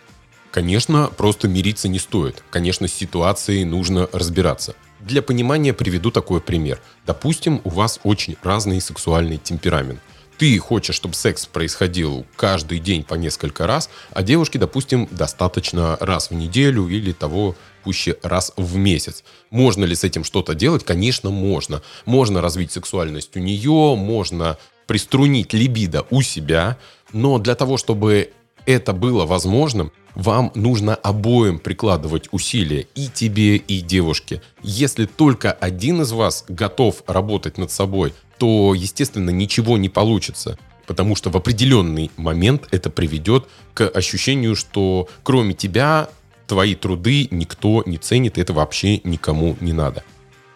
Конечно, 0.50 1.10
просто 1.16 1.46
мириться 1.46 1.88
не 1.88 1.98
стоит. 1.98 2.42
Конечно, 2.50 2.88
с 2.88 2.92
ситуацией 2.92 3.64
нужно 3.64 4.08
разбираться. 4.12 4.74
Для 5.00 5.20
понимания 5.20 5.72
приведу 5.72 6.10
такой 6.10 6.40
пример. 6.40 6.80
Допустим, 7.06 7.60
у 7.64 7.70
вас 7.70 8.00
очень 8.02 8.36
разный 8.42 8.80
сексуальный 8.80 9.36
темперамент. 9.36 10.00
Ты 10.38 10.56
хочешь, 10.58 10.94
чтобы 10.94 11.14
секс 11.14 11.46
происходил 11.46 12.24
каждый 12.36 12.78
день 12.78 13.02
по 13.02 13.14
несколько 13.14 13.66
раз, 13.66 13.90
а 14.12 14.22
девушке, 14.22 14.60
допустим, 14.60 15.08
достаточно 15.10 15.96
раз 16.00 16.30
в 16.30 16.34
неделю 16.34 16.86
или 16.86 17.10
того 17.12 17.56
пуще 17.82 18.16
раз 18.22 18.52
в 18.56 18.76
месяц. 18.76 19.24
Можно 19.50 19.84
ли 19.84 19.96
с 19.96 20.04
этим 20.04 20.22
что-то 20.22 20.54
делать? 20.54 20.84
Конечно, 20.84 21.30
можно. 21.30 21.82
Можно 22.06 22.40
развить 22.40 22.70
сексуальность 22.70 23.36
у 23.36 23.40
нее, 23.40 23.96
можно 23.96 24.58
приструнить 24.86 25.52
либидо 25.52 26.06
у 26.10 26.22
себя, 26.22 26.78
но 27.12 27.38
для 27.38 27.56
того, 27.56 27.76
чтобы 27.76 28.30
это 28.64 28.92
было 28.92 29.26
возможным, 29.26 29.90
вам 30.14 30.52
нужно 30.54 30.94
обоим 30.94 31.58
прикладывать 31.58 32.28
усилия, 32.32 32.86
и 32.94 33.08
тебе, 33.08 33.56
и 33.56 33.80
девушке. 33.80 34.42
Если 34.62 35.06
только 35.06 35.52
один 35.52 36.02
из 36.02 36.12
вас 36.12 36.44
готов 36.48 37.02
работать 37.06 37.58
над 37.58 37.70
собой, 37.70 38.12
то, 38.38 38.74
естественно, 38.74 39.30
ничего 39.30 39.78
не 39.78 39.88
получится. 39.88 40.58
Потому 40.86 41.16
что 41.16 41.30
в 41.30 41.36
определенный 41.36 42.10
момент 42.16 42.66
это 42.70 42.88
приведет 42.88 43.46
к 43.74 43.86
ощущению, 43.88 44.56
что 44.56 45.08
кроме 45.22 45.52
тебя 45.52 46.08
твои 46.46 46.74
труды 46.74 47.28
никто 47.30 47.82
не 47.84 47.98
ценит, 47.98 48.38
это 48.38 48.54
вообще 48.54 49.00
никому 49.04 49.56
не 49.60 49.72
надо. 49.72 50.02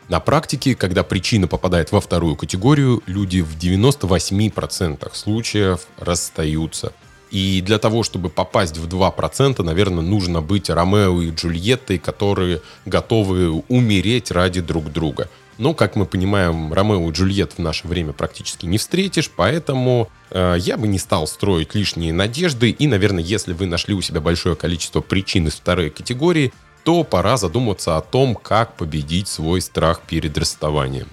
На 0.09 0.21
практике, 0.21 0.75
когда 0.75 1.05
причина 1.05 1.47
попадает 1.47 1.93
во 1.93 2.01
вторую 2.01 2.37
категорию, 2.37 3.03
люди 3.07 3.41
в 3.41 3.57
98% 3.57 5.09
случаев 5.15 5.87
расстаются. 5.99 6.93
И 7.31 7.63
для 7.65 7.79
того, 7.79 8.03
чтобы 8.03 8.29
попасть 8.29 8.77
в 8.77 8.87
2%, 8.87 9.63
наверное, 9.63 10.05
нужно 10.05 10.43
быть 10.43 10.69
Ромео 10.69 11.23
и 11.23 11.31
Джульеттой, 11.31 11.99
которые 11.99 12.61
готовы 12.85 13.63
умереть 13.69 14.31
ради 14.31 14.61
друг 14.61 14.93
друга. 14.93 15.31
Но, 15.59 15.75
как 15.75 15.97
мы 15.97 16.07
понимаем, 16.07 16.73
Ромео 16.73 17.09
и 17.09 17.13
Джульет 17.13 17.53
в 17.53 17.59
наше 17.59 17.87
время 17.87 18.13
практически 18.13 18.67
не 18.67 18.79
встретишь, 18.79 19.31
поэтому 19.31 20.11
э, 20.31 20.57
я 20.59 20.77
бы 20.77 20.89
не 20.89 20.99
стал 20.99 21.27
строить 21.27 21.75
лишние 21.75 22.13
надежды. 22.13 22.71
И, 22.71 22.87
наверное, 22.87 23.23
если 23.23 23.53
вы 23.53 23.67
нашли 23.67 23.95
у 23.95 24.01
себя 24.01 24.21
большое 24.21 24.57
количество 24.57 25.01
причин 25.01 25.49
из 25.49 25.55
второй 25.55 25.91
категории, 25.91 26.53
то 26.85 27.05
пора 27.05 27.37
задуматься 27.37 27.97
о 27.97 28.01
том, 28.01 28.35
как 28.35 28.77
победить 28.77 29.29
свой 29.29 29.61
страх 29.61 30.03
перед 30.03 30.37
расставанием. 30.37 31.09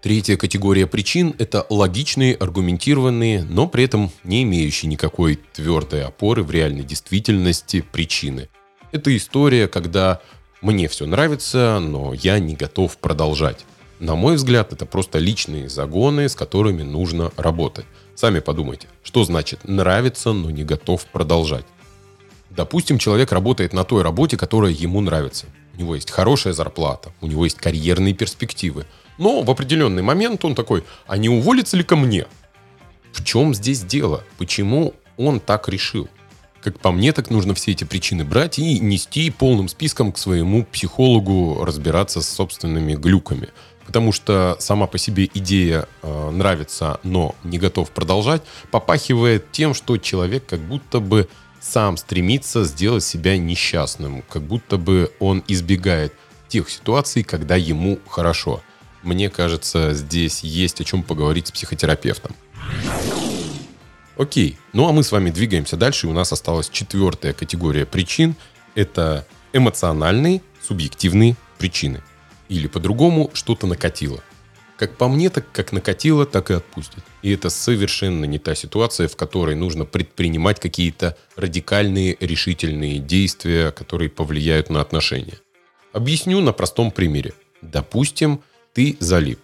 Третья 0.00 0.38
категория 0.38 0.86
причин– 0.86 1.34
это 1.38 1.66
логичные, 1.68 2.34
аргументированные, 2.34 3.42
но 3.42 3.68
при 3.68 3.84
этом 3.84 4.10
не 4.24 4.44
имеющие 4.44 4.88
никакой 4.88 5.38
твердой 5.52 6.04
опоры 6.04 6.42
в 6.42 6.50
реальной 6.50 6.84
действительности 6.84 7.82
причины. 7.82 8.48
Это 8.92 9.14
история, 9.14 9.68
когда 9.68 10.22
мне 10.60 10.88
все 10.88 11.06
нравится, 11.06 11.78
но 11.80 12.12
я 12.14 12.38
не 12.38 12.54
готов 12.54 12.96
продолжать. 12.98 13.64
На 13.98 14.14
мой 14.14 14.36
взгляд, 14.36 14.72
это 14.72 14.86
просто 14.86 15.18
личные 15.18 15.68
загоны, 15.68 16.28
с 16.28 16.34
которыми 16.34 16.82
нужно 16.82 17.30
работать. 17.36 17.86
Сами 18.14 18.40
подумайте, 18.40 18.88
что 19.02 19.24
значит 19.24 19.60
«нравится, 19.64 20.32
но 20.32 20.50
не 20.50 20.64
готов 20.64 21.04
продолжать». 21.06 21.64
Допустим, 22.50 22.98
человек 22.98 23.32
работает 23.32 23.72
на 23.72 23.84
той 23.84 24.02
работе, 24.02 24.36
которая 24.36 24.72
ему 24.72 25.00
нравится. 25.00 25.46
У 25.74 25.80
него 25.80 25.94
есть 25.94 26.10
хорошая 26.10 26.52
зарплата, 26.52 27.12
у 27.20 27.26
него 27.26 27.44
есть 27.44 27.58
карьерные 27.58 28.14
перспективы– 28.14 28.86
но 29.20 29.42
в 29.42 29.50
определенный 29.50 30.02
момент 30.02 30.46
он 30.46 30.54
такой, 30.54 30.82
а 31.06 31.18
не 31.18 31.28
уволится 31.28 31.76
ли 31.76 31.82
ко 31.82 31.94
мне? 31.94 32.24
В 33.12 33.22
чем 33.22 33.54
здесь 33.54 33.82
дело? 33.82 34.24
Почему 34.38 34.94
он 35.18 35.40
так 35.40 35.68
решил? 35.68 36.08
Как 36.62 36.78
по 36.78 36.92
мне, 36.92 37.12
так 37.12 37.30
нужно 37.30 37.54
все 37.54 37.72
эти 37.72 37.84
причины 37.84 38.24
брать 38.24 38.58
и 38.58 38.78
нести 38.78 39.30
полным 39.30 39.68
списком 39.68 40.12
к 40.12 40.18
своему 40.18 40.64
психологу 40.64 41.64
разбираться 41.64 42.20
с 42.20 42.28
собственными 42.28 42.94
глюками. 42.94 43.48
Потому 43.86 44.12
что 44.12 44.56
сама 44.60 44.86
по 44.86 44.98
себе 44.98 45.28
идея 45.32 45.88
э, 46.02 46.30
нравится, 46.30 47.00
но 47.02 47.34
не 47.42 47.58
готов 47.58 47.90
продолжать, 47.90 48.42
попахивает 48.70 49.50
тем, 49.50 49.74
что 49.74 49.96
человек 49.96 50.46
как 50.46 50.60
будто 50.60 51.00
бы 51.00 51.28
сам 51.60 51.96
стремится 51.96 52.64
сделать 52.64 53.04
себя 53.04 53.36
несчастным, 53.36 54.22
как 54.28 54.42
будто 54.42 54.76
бы 54.76 55.12
он 55.18 55.42
избегает 55.48 56.14
тех 56.48 56.70
ситуаций, 56.70 57.22
когда 57.22 57.56
ему 57.56 57.98
хорошо 58.08 58.62
мне 59.02 59.30
кажется, 59.30 59.94
здесь 59.94 60.40
есть 60.40 60.80
о 60.80 60.84
чем 60.84 61.02
поговорить 61.02 61.48
с 61.48 61.52
психотерапевтом. 61.52 62.34
Окей, 64.20 64.58
ну 64.74 64.86
а 64.86 64.92
мы 64.92 65.02
с 65.02 65.12
вами 65.12 65.30
двигаемся 65.30 65.78
дальше. 65.78 66.06
У 66.06 66.12
нас 66.12 66.30
осталась 66.30 66.68
четвертая 66.68 67.32
категория 67.32 67.86
причин. 67.86 68.36
Это 68.74 69.26
эмоциональные, 69.54 70.42
субъективные 70.60 71.38
причины. 71.56 72.02
Или 72.50 72.66
по-другому, 72.66 73.30
что-то 73.32 73.66
накатило. 73.66 74.22
Как 74.76 74.98
по 74.98 75.08
мне, 75.08 75.30
так 75.30 75.50
как 75.52 75.72
накатило, 75.72 76.26
так 76.26 76.50
и 76.50 76.54
отпустит. 76.54 77.02
И 77.22 77.32
это 77.32 77.48
совершенно 77.48 78.26
не 78.26 78.38
та 78.38 78.54
ситуация, 78.54 79.08
в 79.08 79.16
которой 79.16 79.54
нужно 79.54 79.86
предпринимать 79.86 80.60
какие-то 80.60 81.16
радикальные, 81.36 82.18
решительные 82.20 82.98
действия, 82.98 83.70
которые 83.70 84.10
повлияют 84.10 84.68
на 84.68 84.82
отношения. 84.82 85.38
Объясню 85.94 86.42
на 86.42 86.52
простом 86.52 86.90
примере. 86.90 87.32
Допустим, 87.62 88.42
ты 88.74 88.98
залип. 89.00 89.40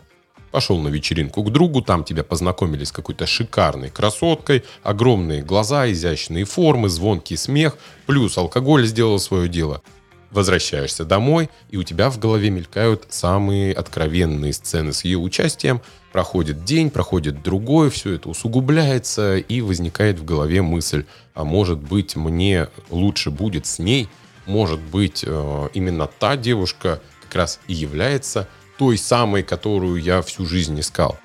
Пошел 0.50 0.78
на 0.78 0.88
вечеринку 0.88 1.42
к 1.42 1.50
другу, 1.50 1.82
там 1.82 2.04
тебя 2.04 2.22
познакомили 2.24 2.84
с 2.84 2.92
какой-то 2.92 3.26
шикарной 3.26 3.90
красоткой, 3.90 4.64
огромные 4.82 5.42
глаза, 5.42 5.90
изящные 5.90 6.44
формы, 6.44 6.88
звонкий 6.88 7.36
смех, 7.36 7.76
плюс 8.06 8.38
алкоголь 8.38 8.86
сделал 8.86 9.18
свое 9.18 9.48
дело. 9.48 9.82
Возвращаешься 10.30 11.04
домой, 11.04 11.50
и 11.70 11.76
у 11.76 11.82
тебя 11.82 12.10
в 12.10 12.18
голове 12.18 12.50
мелькают 12.50 13.06
самые 13.10 13.72
откровенные 13.72 14.52
сцены 14.52 14.92
с 14.92 15.04
ее 15.04 15.18
участием. 15.18 15.80
Проходит 16.12 16.64
день, 16.64 16.90
проходит 16.90 17.42
другой, 17.42 17.90
все 17.90 18.14
это 18.14 18.28
усугубляется, 18.28 19.36
и 19.36 19.60
возникает 19.60 20.18
в 20.18 20.24
голове 20.24 20.62
мысль, 20.62 21.04
а 21.34 21.44
может 21.44 21.78
быть 21.78 22.16
мне 22.16 22.68
лучше 22.90 23.30
будет 23.30 23.66
с 23.66 23.78
ней, 23.78 24.08
может 24.46 24.80
быть 24.80 25.24
э, 25.26 25.68
именно 25.74 26.06
та 26.06 26.36
девушка 26.36 27.00
как 27.22 27.34
раз 27.34 27.60
и 27.68 27.74
является 27.74 28.48
той 28.78 28.98
самой, 28.98 29.42
которую 29.42 30.00
я 30.00 30.22
всю 30.22 30.46
жизнь 30.46 30.78
искал. 30.80 31.18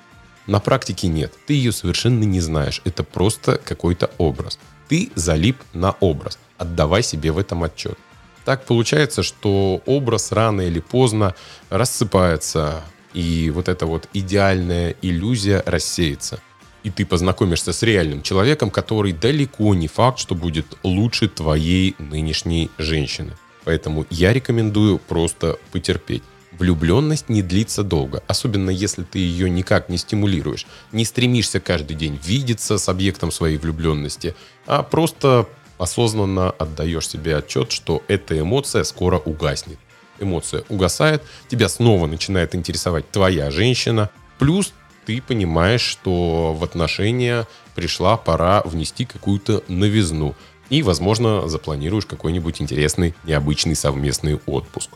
На 0.48 0.60
практике 0.60 1.08
нет. 1.08 1.34
Ты 1.46 1.54
ее 1.54 1.72
совершенно 1.72 2.24
не 2.24 2.42
знаешь. 2.42 2.82
Это 2.84 3.04
просто 3.04 3.58
какой-то 3.58 4.12
образ. 4.18 4.60
ты 4.90 5.10
залип 5.16 5.58
на 5.74 5.92
образ. 6.02 6.38
Отдавай 6.58 7.02
себе 7.02 7.32
в 7.32 7.38
этом 7.38 7.64
отчет. 7.64 7.98
Так 8.44 8.66
получается, 8.66 9.24
что 9.24 9.82
образ 9.86 10.32
рано 10.32 10.62
или 10.62 10.80
поздно 10.80 11.36
рассыпается, 11.70 12.84
и 13.14 13.52
вот 13.54 13.70
эта 13.70 13.86
вот 13.86 14.10
идеальная 14.14 14.96
иллюзия 15.02 15.64
рассеется. 15.66 16.42
И 16.84 16.90
ты 16.90 17.06
познакомишься 17.06 17.74
с 17.74 17.84
реальным 17.84 18.24
человеком, 18.24 18.72
который 18.72 19.14
далеко 19.14 19.76
не 19.76 19.88
факт, 19.88 20.20
что 20.20 20.34
будет 20.34 20.66
лучше 20.84 21.30
твоей 21.30 21.96
нынешней 22.00 22.72
женщины. 22.78 23.34
Поэтому 23.64 24.08
я 24.10 24.34
рекомендую 24.34 24.98
просто 24.98 25.58
потерпеть. 25.72 26.24
Влюбленность 26.52 27.30
не 27.30 27.42
длится 27.42 27.84
долго, 27.84 28.24
особенно 28.28 28.70
если 28.70 29.04
ты 29.04 29.20
ее 29.20 29.50
никак 29.50 29.88
не 29.88 29.98
стимулируешь, 29.98 30.68
не 30.92 31.06
стремишься 31.06 31.60
каждый 31.60 31.96
день 31.96 32.20
видеться 32.24 32.78
с 32.78 32.90
объектом 32.90 33.32
своей 33.32 33.58
влюбленности, 33.58 34.36
а 34.66 34.84
просто 34.84 35.48
осознанно 35.78 36.52
отдаешь 36.52 37.08
себе 37.08 37.38
отчет, 37.38 37.72
что 37.72 38.04
эта 38.08 38.38
эмоция 38.40 38.84
скоро 38.84 39.18
угаснет. 39.18 39.80
Эмоция 40.20 40.64
угасает, 40.70 41.24
тебя 41.48 41.70
снова 41.70 42.06
начинает 42.06 42.54
интересовать 42.54 43.10
твоя 43.10 43.50
женщина, 43.50 44.10
плюс 44.38 44.74
ты 45.06 45.22
понимаешь, 45.22 45.82
что 45.82 46.54
в 46.54 46.64
отношения 46.64 47.48
пришла 47.76 48.18
пора 48.18 48.62
внести 48.64 49.06
какую-то 49.06 49.64
новизну, 49.68 50.36
и, 50.70 50.84
возможно, 50.84 51.50
запланируешь 51.50 52.06
какой-нибудь 52.06 52.62
интересный, 52.62 53.14
необычный 53.26 53.76
совместный 53.76 54.40
отпуск. 54.46 54.92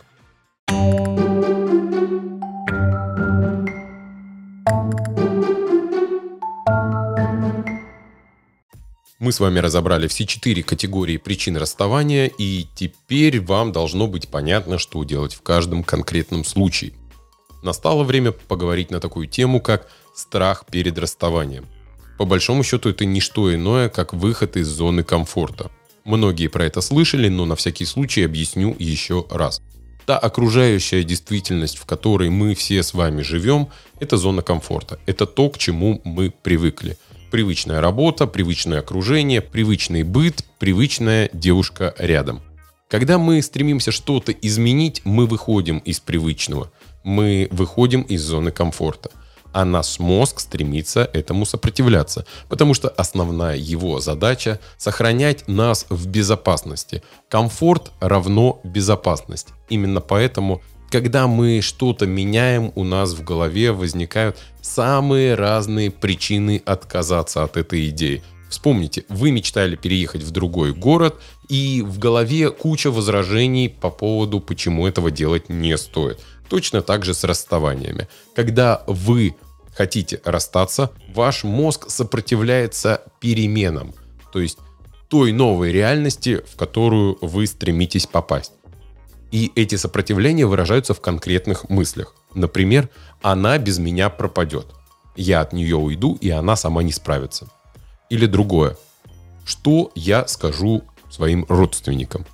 Мы 9.17 9.31
с 9.31 9.39
вами 9.39 9.59
разобрали 9.59 10.07
все 10.07 10.27
четыре 10.27 10.61
категории 10.61 11.17
причин 11.17 11.55
расставания, 11.55 12.27
и 12.37 12.67
теперь 12.75 13.39
вам 13.39 13.71
должно 13.71 14.07
быть 14.07 14.27
понятно, 14.27 14.77
что 14.77 15.03
делать 15.03 15.33
в 15.33 15.41
каждом 15.41 15.83
конкретном 15.83 16.43
случае. 16.43 16.91
Настало 17.63 18.03
время 18.03 18.33
поговорить 18.33 18.91
на 18.91 18.99
такую 18.99 19.27
тему, 19.27 19.61
как 19.61 19.87
страх 20.13 20.65
перед 20.69 20.99
расставанием. 20.99 21.65
По 22.19 22.25
большому 22.25 22.63
счету 22.63 22.89
это 22.89 23.05
не 23.05 23.19
что 23.19 23.51
иное, 23.51 23.89
как 23.89 24.13
выход 24.13 24.57
из 24.57 24.67
зоны 24.67 25.01
комфорта. 25.03 25.71
Многие 26.03 26.47
про 26.47 26.65
это 26.65 26.81
слышали, 26.81 27.29
но 27.29 27.45
на 27.45 27.55
всякий 27.55 27.85
случай 27.85 28.23
объясню 28.23 28.75
еще 28.77 29.25
раз. 29.31 29.59
Та 30.05 30.17
окружающая 30.17 31.03
действительность, 31.03 31.77
в 31.77 31.85
которой 31.85 32.29
мы 32.29 32.53
все 32.55 32.83
с 32.83 32.93
вами 32.93 33.21
живем, 33.21 33.69
это 33.99 34.17
зона 34.17 34.41
комфорта. 34.41 34.99
Это 35.05 35.25
то, 35.25 35.49
к 35.49 35.57
чему 35.57 36.01
мы 36.03 36.31
привыкли– 36.31 36.97
Привычная 37.35 37.81
работа, 37.81 38.27
привычное 38.27 38.79
окружение, 38.79 39.41
привычный 39.41 40.03
быт, 40.03 40.45
привычная 40.57 41.29
девушка 41.33 41.93
рядом. 41.97 42.41
Когда 42.87 43.17
мы 43.17 43.41
стремимся 43.41 43.91
что-то 43.91 44.31
изменить, 44.31 45.01
мы 45.03 45.25
выходим 45.25 45.79
из 45.79 45.99
привычного. 45.99 46.71
Мы 47.03 47.49
выходим 47.51 48.03
из 48.03 48.21
зоны 48.21 48.51
комфорта. 48.51 49.11
А 49.55 49.63
наш 49.63 49.99
мозг 49.99 50.41
стремится 50.41 51.09
этому 51.13 51.45
сопротивляться, 51.45 52.25
потому 52.49 52.73
что 52.73 52.89
основная 52.89 53.55
его 53.55 54.01
задача– 54.01 54.59
сохранять 54.77 55.47
нас 55.47 55.85
в 55.89 56.07
безопасности. 56.07 57.01
Комфорт 57.29 57.93
равно 58.01 58.59
безопасность. 58.65 59.47
Именно 59.69 60.01
поэтому 60.01 60.61
когда 60.91 61.27
мы 61.27 61.61
что-то 61.61 62.05
меняем, 62.05 62.73
у 62.75 62.83
нас 62.83 63.13
в 63.13 63.23
голове 63.23 63.71
возникают 63.71 64.37
самые 64.61 65.35
разные 65.35 65.89
причины 65.89 66.61
отказаться 66.65 67.45
от 67.45 67.55
этой 67.55 67.87
идеи. 67.87 68.23
Вспомните, 68.49 69.05
вы 69.07 69.31
мечтали 69.31 69.77
переехать 69.77 70.21
в 70.21 70.31
другой 70.31 70.73
город, 70.73 71.15
и 71.47 71.81
в 71.81 71.97
голове 71.97 72.51
куча 72.51 72.91
возражений 72.91 73.69
по 73.69 73.89
поводу, 73.89 74.41
почему 74.41 74.85
этого 74.85 75.11
делать 75.11 75.47
не 75.47 75.77
стоит. 75.77 76.19
Точно 76.49 76.81
так 76.81 77.05
же 77.05 77.13
с 77.13 77.23
расставаниями. 77.23 78.07
Когда 78.35 78.83
вы 78.87 79.35
хотите 79.75 80.21
расстаться, 80.23 80.91
ваш 81.13 81.43
мозг 81.43 81.89
сопротивляется 81.89 83.01
переменам, 83.19 83.93
то 84.31 84.39
есть 84.39 84.57
той 85.09 85.31
новой 85.31 85.71
реальности, 85.71 86.41
в 86.51 86.57
которую 86.57 87.17
вы 87.21 87.45
стремитесь 87.45 88.07
попасть. 88.07 88.53
И 89.31 89.51
эти 89.55 89.75
сопротивления 89.75 90.45
выражаются 90.45 90.93
в 90.93 91.01
конкретных 91.01 91.69
мыслях. 91.69 92.15
Например, 92.33 92.89
она 93.21 93.57
без 93.57 93.79
меня 93.79 94.09
пропадет. 94.09 94.67
Я 95.15 95.41
от 95.41 95.53
нее 95.53 95.75
уйду, 95.75 96.17
и 96.21 96.29
она 96.29 96.55
сама 96.55 96.83
не 96.83 96.91
справится. 96.91 97.47
Или 98.09 98.25
другое. 98.25 98.77
Что 99.45 99.91
я 99.95 100.27
скажу 100.27 100.83
своим 101.09 101.45
родственникам? 101.49 102.25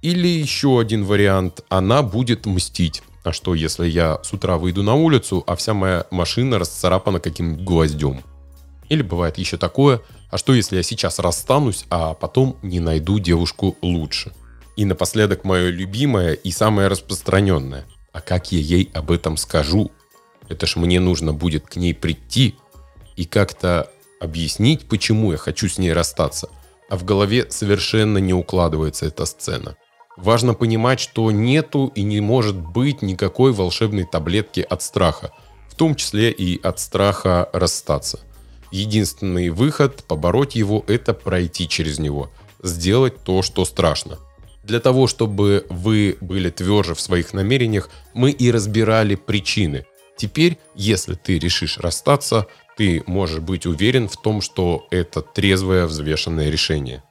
Или 0.00 0.28
еще 0.28 0.80
один 0.80 1.04
вариант. 1.04 1.64
Она 1.68 2.02
будет 2.02 2.46
мстить. 2.46 3.02
А 3.24 3.32
что, 3.32 3.54
если 3.54 3.86
я 3.86 4.18
с 4.22 4.32
утра 4.32 4.58
выйду 4.58 4.82
на 4.82 4.94
улицу, 4.94 5.44
а 5.46 5.54
вся 5.54 5.74
моя 5.74 6.06
машина 6.10 6.58
расцарапана 6.58 7.20
каким-нибудь 7.20 7.64
гвоздем? 7.64 8.22
Или 8.88 9.02
бывает 9.02 9.38
еще 9.38 9.56
такое, 9.56 10.00
а 10.30 10.38
что, 10.38 10.54
если 10.54 10.76
я 10.76 10.82
сейчас 10.82 11.18
расстанусь, 11.18 11.84
а 11.88 12.14
потом 12.14 12.56
не 12.62 12.80
найду 12.80 13.18
девушку 13.18 13.76
лучше? 13.80 14.32
И 14.76 14.84
напоследок 14.84 15.44
мое 15.44 15.70
любимое 15.70 16.32
и 16.32 16.50
самое 16.50 16.88
распространенное. 16.88 17.84
А 18.12 18.20
как 18.20 18.50
я 18.50 18.58
ей 18.58 18.90
об 18.92 19.10
этом 19.10 19.36
скажу? 19.36 19.90
Это 20.48 20.66
ж 20.66 20.76
мне 20.76 21.00
нужно 21.00 21.32
будет 21.32 21.66
к 21.66 21.76
ней 21.76 21.94
прийти 21.94 22.56
и 23.16 23.24
как-то 23.24 23.90
объяснить, 24.20 24.88
почему 24.88 25.32
я 25.32 25.38
хочу 25.38 25.68
с 25.68 25.78
ней 25.78 25.92
расстаться. 25.92 26.48
А 26.88 26.96
в 26.96 27.04
голове 27.04 27.46
совершенно 27.50 28.18
не 28.18 28.34
укладывается 28.34 29.06
эта 29.06 29.24
сцена. 29.26 29.76
Важно 30.16 30.54
понимать, 30.54 31.00
что 31.00 31.30
нету 31.30 31.90
и 31.94 32.02
не 32.02 32.20
может 32.20 32.56
быть 32.56 33.02
никакой 33.02 33.52
волшебной 33.52 34.04
таблетки 34.04 34.60
от 34.60 34.82
страха, 34.82 35.32
в 35.68 35.74
том 35.74 35.94
числе 35.94 36.30
и 36.30 36.60
от 36.62 36.78
страха 36.78 37.48
расстаться. 37.52 38.20
Единственный 38.70 39.50
выход 39.50 40.04
побороть 40.04 40.54
его– 40.54 40.84
это 40.86 41.14
пройти 41.14 41.68
через 41.68 41.98
него, 41.98 42.30
сделать 42.62 43.22
то, 43.24 43.42
что 43.42 43.64
страшно– 43.64 44.18
для 44.62 44.80
того, 44.80 45.06
чтобы 45.06 45.66
вы 45.68 46.16
были 46.20 46.50
тверже 46.50 46.94
в 46.94 47.00
своих 47.00 47.34
намерениях, 47.34 47.90
мы 48.14 48.30
и 48.30 48.50
разбирали 48.50 49.16
причины. 49.16 49.86
Теперь, 50.16 50.58
если 50.74 51.14
ты 51.14 51.38
решишь 51.38 51.78
расстаться, 51.78 52.46
ты 52.76 53.02
можешь 53.06 53.40
быть 53.40 53.66
уверен 53.66 54.08
в 54.08 54.16
том, 54.20 54.40
что 54.40 54.86
это 54.90 55.20
трезвое, 55.20 55.86
взвешенное 55.86 56.48
решение. 56.48 57.02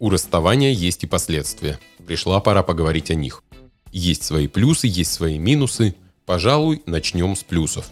У 0.00 0.08
расставания 0.08 0.72
есть 0.72 1.04
и 1.04 1.06
последствия. 1.06 1.78
Пришла 2.06 2.40
пора 2.40 2.62
поговорить 2.62 3.10
о 3.10 3.14
них. 3.14 3.44
Есть 3.92 4.22
свои 4.22 4.48
плюсы, 4.48 4.86
есть 4.86 5.12
свои 5.12 5.38
минусы. 5.38 5.94
Пожалуй, 6.24 6.82
начнем 6.86 7.36
с 7.36 7.42
плюсов. 7.42 7.90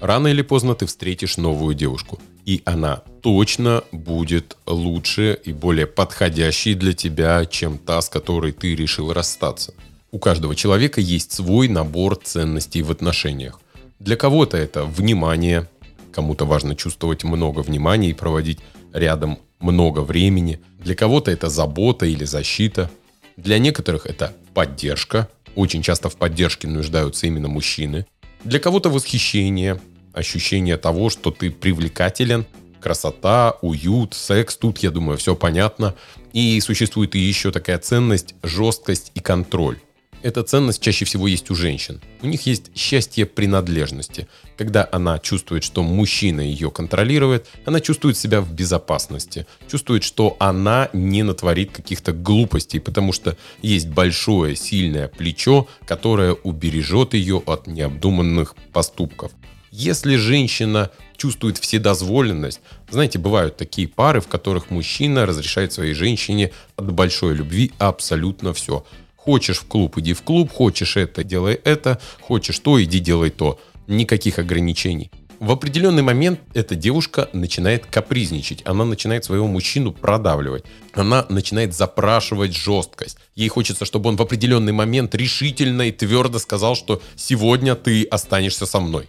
Рано 0.00 0.28
или 0.28 0.42
поздно 0.42 0.74
ты 0.74 0.84
встретишь 0.84 1.38
новую 1.38 1.74
девушку. 1.74 2.20
И 2.44 2.60
она 2.66 2.96
точно 3.22 3.84
будет 3.90 4.58
лучше 4.66 5.40
и 5.42 5.54
более 5.54 5.86
подходящей 5.86 6.74
для 6.74 6.92
тебя, 6.92 7.46
чем 7.46 7.78
та, 7.78 8.02
с 8.02 8.10
которой 8.10 8.52
ты 8.52 8.76
решил 8.76 9.14
расстаться. 9.14 9.72
У 10.10 10.18
каждого 10.18 10.54
человека 10.54 11.00
есть 11.00 11.32
свой 11.32 11.68
набор 11.68 12.16
ценностей 12.16 12.82
в 12.82 12.90
отношениях. 12.90 13.62
Для 13.98 14.16
кого-то 14.16 14.58
это 14.58 14.84
внимание, 14.84 15.70
кому-то 16.12 16.44
важно 16.44 16.76
чувствовать 16.76 17.24
много 17.24 17.60
внимания 17.60 18.10
и 18.10 18.14
проводить 18.14 18.58
рядом 18.92 19.38
много 19.62 20.00
времени. 20.00 20.60
Для 20.78 20.94
кого-то 20.94 21.30
это 21.30 21.48
забота 21.48 22.06
или 22.06 22.24
защита. 22.24 22.90
Для 23.36 23.58
некоторых 23.58 24.06
это 24.06 24.34
поддержка. 24.54 25.28
Очень 25.54 25.82
часто 25.82 26.08
в 26.08 26.16
поддержке 26.16 26.68
нуждаются 26.68 27.26
именно 27.26 27.48
мужчины. 27.48 28.06
Для 28.44 28.58
кого-то 28.58 28.90
восхищение, 28.90 29.80
ощущение 30.12 30.76
того, 30.76 31.10
что 31.10 31.30
ты 31.30 31.50
привлекателен, 31.50 32.44
красота, 32.80 33.56
уют, 33.62 34.14
секс, 34.14 34.56
тут, 34.56 34.78
я 34.78 34.90
думаю, 34.90 35.16
все 35.16 35.34
понятно. 35.34 35.94
И 36.32 36.60
существует 36.60 37.14
и 37.14 37.18
еще 37.18 37.52
такая 37.52 37.78
ценность, 37.78 38.34
жесткость 38.42 39.12
и 39.14 39.20
контроль. 39.20 39.78
Эта 40.22 40.44
ценность 40.44 40.80
чаще 40.80 41.04
всего 41.04 41.26
есть 41.26 41.50
у 41.50 41.54
женщин. 41.56 42.00
У 42.22 42.26
них 42.26 42.46
есть 42.46 42.76
счастье 42.76 43.26
принадлежности. 43.26 44.28
Когда 44.56 44.88
она 44.92 45.18
чувствует, 45.18 45.64
что 45.64 45.82
мужчина 45.82 46.40
ее 46.40 46.70
контролирует, 46.70 47.48
она 47.64 47.80
чувствует 47.80 48.16
себя 48.16 48.40
в 48.40 48.52
безопасности. 48.52 49.46
Чувствует, 49.68 50.04
что 50.04 50.36
она 50.38 50.88
не 50.92 51.24
натворит 51.24 51.72
каких-то 51.72 52.12
глупостей, 52.12 52.78
потому 52.78 53.12
что 53.12 53.36
есть 53.62 53.88
большое, 53.88 54.54
сильное 54.54 55.08
плечо, 55.08 55.66
которое 55.86 56.34
убережет 56.34 57.14
ее 57.14 57.42
от 57.44 57.66
необдуманных 57.66 58.54
поступков. 58.72 59.32
Если 59.72 60.16
женщина 60.16 60.90
чувствует 61.16 61.56
вседозволенность, 61.56 62.60
знаете, 62.90 63.18
бывают 63.18 63.56
такие 63.56 63.88
пары, 63.88 64.20
в 64.20 64.28
которых 64.28 64.70
мужчина 64.70 65.24
разрешает 65.24 65.72
своей 65.72 65.94
женщине 65.94 66.52
от 66.76 66.92
большой 66.92 67.34
любви 67.34 67.72
абсолютно 67.78 68.52
все. 68.52 68.84
Хочешь 69.24 69.60
в 69.60 69.66
клуб, 69.66 69.98
иди 69.98 70.14
в 70.14 70.22
клуб, 70.22 70.50
хочешь 70.50 70.96
это, 70.96 71.22
делай 71.22 71.54
это, 71.54 72.00
хочешь 72.20 72.58
то, 72.58 72.82
иди 72.82 72.98
делай 72.98 73.30
то. 73.30 73.60
Никаких 73.86 74.40
ограничений. 74.40 75.12
В 75.38 75.52
определенный 75.52 76.02
момент 76.02 76.40
эта 76.54 76.74
девушка 76.74 77.28
начинает 77.32 77.86
капризничать, 77.86 78.62
она 78.64 78.84
начинает 78.84 79.24
своего 79.24 79.46
мужчину 79.46 79.92
продавливать, 79.92 80.64
она 80.92 81.24
начинает 81.28 81.72
запрашивать 81.72 82.52
жесткость. 82.52 83.16
Ей 83.36 83.48
хочется, 83.48 83.84
чтобы 83.84 84.08
он 84.08 84.16
в 84.16 84.22
определенный 84.22 84.72
момент 84.72 85.14
решительно 85.14 85.82
и 85.82 85.92
твердо 85.92 86.40
сказал, 86.40 86.74
что 86.74 87.00
сегодня 87.14 87.76
ты 87.76 88.02
останешься 88.02 88.66
со 88.66 88.80
мной. 88.80 89.08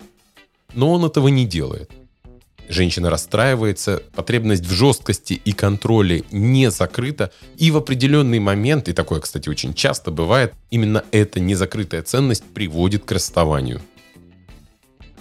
Но 0.75 0.91
он 0.91 1.05
этого 1.05 1.27
не 1.29 1.47
делает. 1.47 1.89
Женщина 2.69 3.09
расстраивается, 3.09 4.01
потребность 4.15 4.65
в 4.65 4.71
жесткости 4.71 5.33
и 5.33 5.51
контроле 5.51 6.23
не 6.31 6.71
закрыта, 6.71 7.31
и 7.57 7.71
в 7.71 7.77
определенный 7.77 8.39
момент, 8.39 8.87
и 8.87 8.93
такое, 8.93 9.19
кстати, 9.19 9.49
очень 9.49 9.73
часто 9.73 10.11
бывает, 10.11 10.53
именно 10.71 11.03
эта 11.11 11.39
незакрытая 11.39 12.01
ценность 12.03 12.43
приводит 12.43 13.05
к 13.05 13.11
расставанию. 13.11 13.81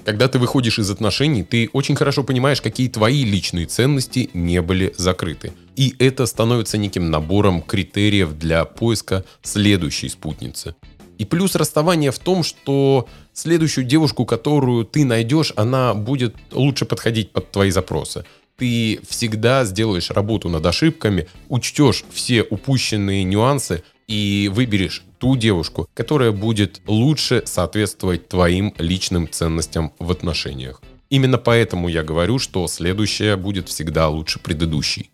Когда 0.05 0.27
ты 0.27 0.39
выходишь 0.41 0.81
из 0.81 0.91
отношений, 0.91 1.45
ты 1.45 1.71
очень 1.73 1.95
хорошо 1.95 2.25
понимаешь, 2.25 2.61
какие 2.61 2.89
твои 2.89 3.25
личные 3.25 3.67
ценности 3.67 4.31
не 4.35 4.61
были 4.61 4.93
закрыты. 4.97 5.53
И 5.77 5.95
это 5.99 6.27
становится 6.27 6.77
неким 6.77 7.11
набором 7.11 7.63
критериев 7.63 8.37
для 8.37 8.65
поиска 8.65 9.25
следующей 9.43 10.09
спутницы. 10.09 10.75
И 11.23 11.25
плюс 11.25 11.55
расставание 11.55 12.11
в 12.11 12.19
том, 12.19 12.43
что 12.43 13.07
следующую 13.33 13.85
девушку, 13.85 14.25
которую 14.25 14.85
ты 14.85 15.05
найдешь, 15.05 15.53
она 15.55 15.95
будет 15.95 16.35
лучше 16.51 16.85
подходить 16.85 17.31
под 17.31 17.53
твои 17.53 17.71
запросы. 17.71 18.25
Ты 18.57 18.99
всегда 19.09 19.65
сделаешь 19.65 20.11
работу 20.11 20.49
над 20.49 20.67
ошибками, 20.67 21.29
учтешь 21.49 22.03
все 22.11 22.43
упущенные 22.43 23.23
нюансы 23.23 23.85
и 24.09 24.51
выберешь 24.53 25.05
ту 25.19 25.37
девушку, 25.37 25.89
которая 25.95 26.33
будет 26.33 26.81
лучше 26.89 27.45
соответствовать 27.47 28.27
твоим 28.27 28.75
личным 28.79 29.31
ценностям 29.31 29.93
в 30.01 30.11
отношениях. 30.11 30.83
Именно 31.09 31.39
поэтому 31.39 31.87
я 31.87 32.03
говорю, 32.03 32.41
что 32.41 32.67
следующая 32.67 33.37
будет 33.37 33.69
всегда 33.69 34.09
лучше 34.09 34.41
предыдущей. 34.41 35.13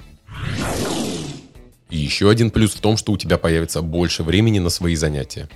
И 1.90 1.98
еще 1.98 2.30
один 2.30 2.50
плюс 2.50 2.72
в 2.72 2.80
том, 2.80 2.96
что 2.96 3.12
у 3.12 3.18
тебя 3.18 3.36
появится 3.36 3.82
больше 3.82 4.22
времени 4.22 4.58
на 4.58 4.70
свои 4.70 4.94
занятия. 4.94 5.50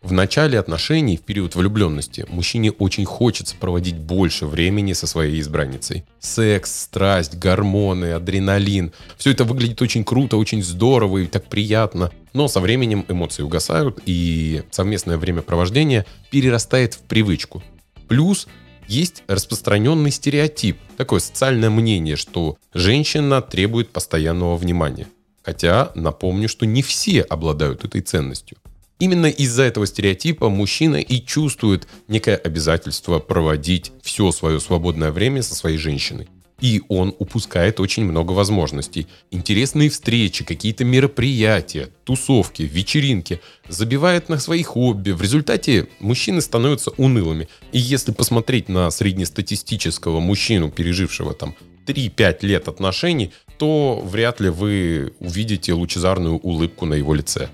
В 0.00 0.12
начале 0.12 0.58
отношений, 0.58 1.16
в 1.16 1.22
период 1.22 1.56
влюбленности, 1.56 2.24
мужчине 2.28 2.70
очень 2.70 3.04
хочется 3.04 3.56
проводить 3.56 3.96
больше 3.96 4.46
времени 4.46 4.92
со 4.92 5.08
своей 5.08 5.40
избранницей. 5.40 6.04
Секс, 6.20 6.82
страсть, 6.82 7.36
гормоны, 7.36 8.12
адреналин. 8.12 8.92
Все 9.16 9.32
это 9.32 9.42
выглядит 9.42 9.82
очень 9.82 10.04
круто, 10.04 10.36
очень 10.36 10.62
здорово 10.62 11.18
и 11.18 11.26
так 11.26 11.46
приятно. 11.46 12.12
Но 12.32 12.46
со 12.46 12.60
временем 12.60 13.04
эмоции 13.08 13.42
угасают, 13.42 13.98
и 14.06 14.62
совместное 14.70 15.18
времяпровождение 15.18 16.06
перерастает 16.30 16.94
в 16.94 17.00
привычку. 17.00 17.62
Плюс 18.06 18.46
есть 18.86 19.24
распространенный 19.26 20.12
стереотип, 20.12 20.78
такое 20.96 21.18
социальное 21.20 21.70
мнение, 21.70 22.14
что 22.14 22.56
женщина 22.72 23.42
требует 23.42 23.90
постоянного 23.90 24.56
внимания. 24.56 25.08
Хотя 25.42 25.90
напомню, 25.94 26.48
что 26.48 26.66
не 26.66 26.82
все 26.82 27.22
обладают 27.22 27.84
этой 27.84 28.00
ценностью. 28.00 28.58
Именно 28.98 29.26
из-за 29.26 29.62
этого 29.62 29.86
стереотипа 29.86 30.48
мужчина 30.48 30.96
и 30.96 31.24
чувствует 31.24 31.86
некое 32.08 32.36
обязательство 32.36 33.20
проводить 33.20 33.92
все 34.02 34.32
свое 34.32 34.58
свободное 34.58 35.12
время 35.12 35.42
со 35.42 35.54
своей 35.54 35.78
женщиной. 35.78 36.28
И 36.60 36.82
он 36.88 37.14
упускает 37.20 37.78
очень 37.78 38.04
много 38.04 38.32
возможностей. 38.32 39.06
Интересные 39.30 39.90
встречи, 39.90 40.44
какие-то 40.44 40.84
мероприятия, 40.84 41.90
тусовки, 42.02 42.62
вечеринки. 42.62 43.40
Забивает 43.68 44.28
на 44.28 44.40
свои 44.40 44.64
хобби. 44.64 45.12
В 45.12 45.22
результате 45.22 45.86
мужчины 46.00 46.40
становятся 46.40 46.90
унылыми. 46.96 47.48
И 47.70 47.78
если 47.78 48.10
посмотреть 48.10 48.68
на 48.68 48.90
среднестатистического 48.90 50.18
мужчину, 50.18 50.68
пережившего 50.68 51.32
там 51.32 51.54
3-5 51.86 52.38
лет 52.42 52.66
отношений, 52.66 53.30
то 53.56 54.02
вряд 54.04 54.40
ли 54.40 54.48
вы 54.48 55.12
увидите 55.20 55.72
лучезарную 55.74 56.38
улыбку 56.38 56.86
на 56.86 56.94
его 56.94 57.14
лице. 57.14 57.50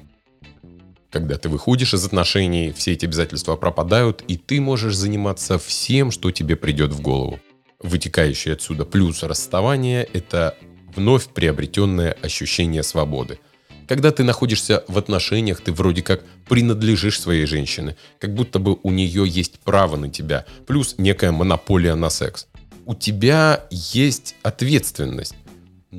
Когда 1.14 1.38
ты 1.38 1.48
выходишь 1.48 1.94
из 1.94 2.04
отношений, 2.04 2.72
все 2.72 2.94
эти 2.94 3.04
обязательства 3.04 3.54
пропадают, 3.54 4.24
и 4.26 4.36
ты 4.36 4.60
можешь 4.60 4.96
заниматься 4.96 5.60
всем, 5.60 6.10
что 6.10 6.32
тебе 6.32 6.56
придет 6.56 6.90
в 6.90 7.00
голову. 7.00 7.38
Вытекающий 7.78 8.52
отсюда 8.52 8.84
плюс 8.84 9.22
расставания– 9.22 10.08
это 10.12 10.56
вновь 10.92 11.28
приобретенное 11.28 12.16
ощущение 12.20 12.82
свободы. 12.82 13.38
Когда 13.86 14.10
ты 14.10 14.24
находишься 14.24 14.82
в 14.88 14.98
отношениях, 14.98 15.60
ты 15.60 15.70
вроде 15.70 16.02
как 16.02 16.24
принадлежишь 16.48 17.20
своей 17.20 17.46
женщине, 17.46 17.96
как 18.18 18.34
будто 18.34 18.58
бы 18.58 18.76
у 18.82 18.90
нее 18.90 19.24
есть 19.24 19.60
право 19.60 19.94
на 19.94 20.10
тебя, 20.10 20.46
плюс 20.66 20.96
некая 20.98 21.30
монополия 21.30 21.94
на 21.94 22.10
секс. 22.10 22.48
У 22.86 22.96
тебя 22.96 23.68
есть 23.70 24.34
ответственность. 24.42 25.36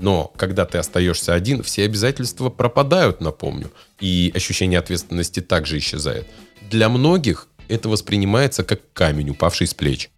Но 0.01 0.33
когда 0.35 0.65
ты 0.65 0.77
остаешься 0.77 1.33
один, 1.33 1.63
все 1.63 1.85
обязательства 1.85 2.49
пропадают, 2.49 3.21
напомню, 3.21 3.71
и 3.99 4.31
ощущение 4.35 4.79
ответственности 4.79 5.39
также 5.39 5.77
исчезает. 5.77 6.27
Для 6.69 6.89
многих 6.89 7.47
это 7.69 7.87
воспринимается 7.87 8.63
как 8.63 8.81
камень, 8.93 9.29
упавший 9.29 9.67
с 9.67 9.73
плеч. 9.73 10.09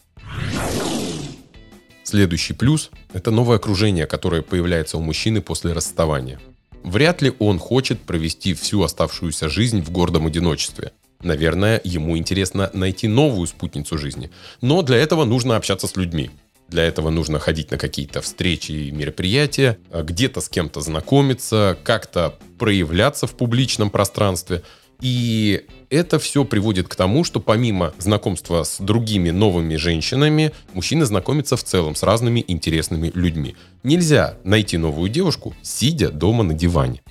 Следующий 2.04 2.54
плюс– 2.54 2.90
это 3.13 3.32
новое 3.32 3.58
окружение, 3.58 4.08
которое 4.08 4.42
появляется 4.42 4.98
у 4.98 5.02
мужчины 5.02 5.42
после 5.42 5.74
расставания. 5.74 6.40
Вряд 6.84 7.22
ли 7.22 7.34
он 7.40 7.60
хочет 7.60 8.02
провести 8.02 8.54
всю 8.54 8.82
оставшуюся 8.82 9.50
жизнь 9.50 9.82
в 9.82 9.92
гордом 9.92 10.26
одиночестве. 10.26 10.94
Наверное, 11.22 11.82
ему 11.84 12.18
интересно 12.18 12.70
найти 12.74 13.08
новую 13.08 13.46
спутницу 13.48 13.98
жизни. 13.98 14.32
Но 14.62 14.82
для 14.84 14.98
этого 14.98 15.26
нужно 15.26 15.56
общаться 15.56 15.88
с 15.88 15.96
людьми. 15.96 16.32
Для 16.69 16.84
этого 16.84 17.10
нужно 17.10 17.39
ходить 17.39 17.71
на 17.71 17.77
какие-то 17.77 18.21
встречи 18.21 18.71
и 18.71 18.91
мероприятия, 18.91 19.77
а 19.91 20.03
где-то 20.03 20.41
с 20.41 20.49
кем-то 20.49 20.82
знакомиться, 20.82 21.77
как-то 21.84 22.36
проявляться 22.60 23.25
в 23.27 23.36
публичном 23.36 23.89
пространстве. 23.89 24.63
И 24.99 25.65
это 25.89 26.19
все 26.19 26.43
приводит 26.43 26.88
к 26.88 26.95
тому, 26.95 27.23
что 27.23 27.39
помимо 27.39 27.93
знакомства 27.99 28.63
с 28.63 28.80
другими 28.80 29.30
новыми 29.30 29.75
женщинами, 29.75 30.51
мужчина 30.73 31.06
знакомится 31.06 31.56
в 31.56 31.63
целом 31.63 31.95
с 31.95 32.03
разными 32.03 32.43
интересными 32.47 33.12
людьми. 33.13 33.56
Нельзя 33.84 34.38
найти 34.43 34.77
новую 34.77 35.10
девушку, 35.10 35.56
сидя 35.62 36.10
дома 36.10 36.43
на 36.43 36.53
диване. 36.53 37.01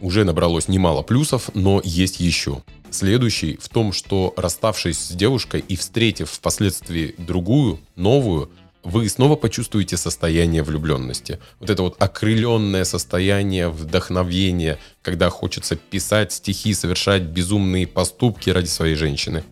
Уже 0.00 0.24
набралось 0.24 0.68
немало 0.68 1.02
плюсов, 1.02 1.50
но 1.54 1.80
есть 1.84 2.20
еще. 2.20 2.62
Следующий 2.90 3.58
в 3.60 3.68
том, 3.68 3.92
что 3.92 4.32
расставшись 4.36 4.98
с 4.98 5.10
девушкой 5.10 5.62
и 5.66 5.76
встретив 5.76 6.30
впоследствии 6.30 7.14
другую, 7.18 7.80
новую, 7.96 8.50
вы 8.82 9.08
снова 9.10 9.36
почувствуете 9.36 9.98
состояние 9.98 10.62
влюбленности. 10.62 11.38
Вот 11.60 11.68
это 11.68 11.82
вот 11.82 11.96
окрыленное 12.02 12.84
состояние 12.84 13.68
вдохновения, 13.68 14.78
когда 15.02 15.28
хочется 15.28 15.76
писать 15.76 16.32
стихи, 16.32 16.72
совершать 16.72 17.22
безумные 17.22 17.86
поступки 17.86 18.48
ради 18.50 18.68
своей 18.68 18.94
женщины. 18.94 19.44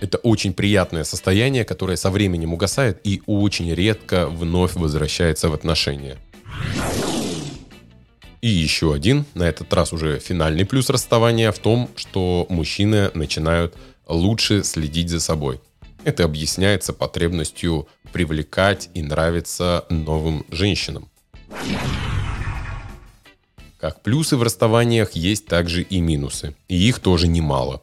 Это 0.00 0.18
очень 0.18 0.52
приятное 0.52 1.04
состояние, 1.04 1.64
которое 1.64 1.96
со 1.96 2.10
временем 2.10 2.52
угасает 2.52 3.00
и 3.04 3.22
очень 3.26 3.72
редко 3.72 4.26
вновь 4.26 4.74
возвращается 4.74 5.48
в 5.48 5.54
отношения. 5.54 6.18
И 8.44 8.48
еще 8.48 8.92
один, 8.92 9.24
на 9.32 9.44
этот 9.44 9.72
раз 9.72 9.94
уже 9.94 10.18
финальный 10.18 10.66
плюс 10.66 10.90
расставания 10.90 11.50
в 11.50 11.58
том, 11.58 11.88
что 11.96 12.44
мужчины 12.50 13.10
начинают 13.14 13.74
лучше 14.06 14.64
следить 14.64 15.08
за 15.08 15.20
собой. 15.20 15.62
Это 16.04 16.24
объясняется 16.24 16.92
потребностью 16.92 17.88
привлекать 18.12 18.90
и 18.92 19.00
нравиться 19.00 19.86
новым 19.88 20.44
женщинам. 20.50 21.08
Как 23.78 24.02
плюсы 24.02 24.36
в 24.36 24.42
расставаниях 24.42 25.12
есть 25.12 25.46
также 25.46 25.80
и 25.80 26.00
минусы. 26.00 26.54
И 26.68 26.76
их 26.76 26.98
тоже 26.98 27.28
немало 27.28 27.80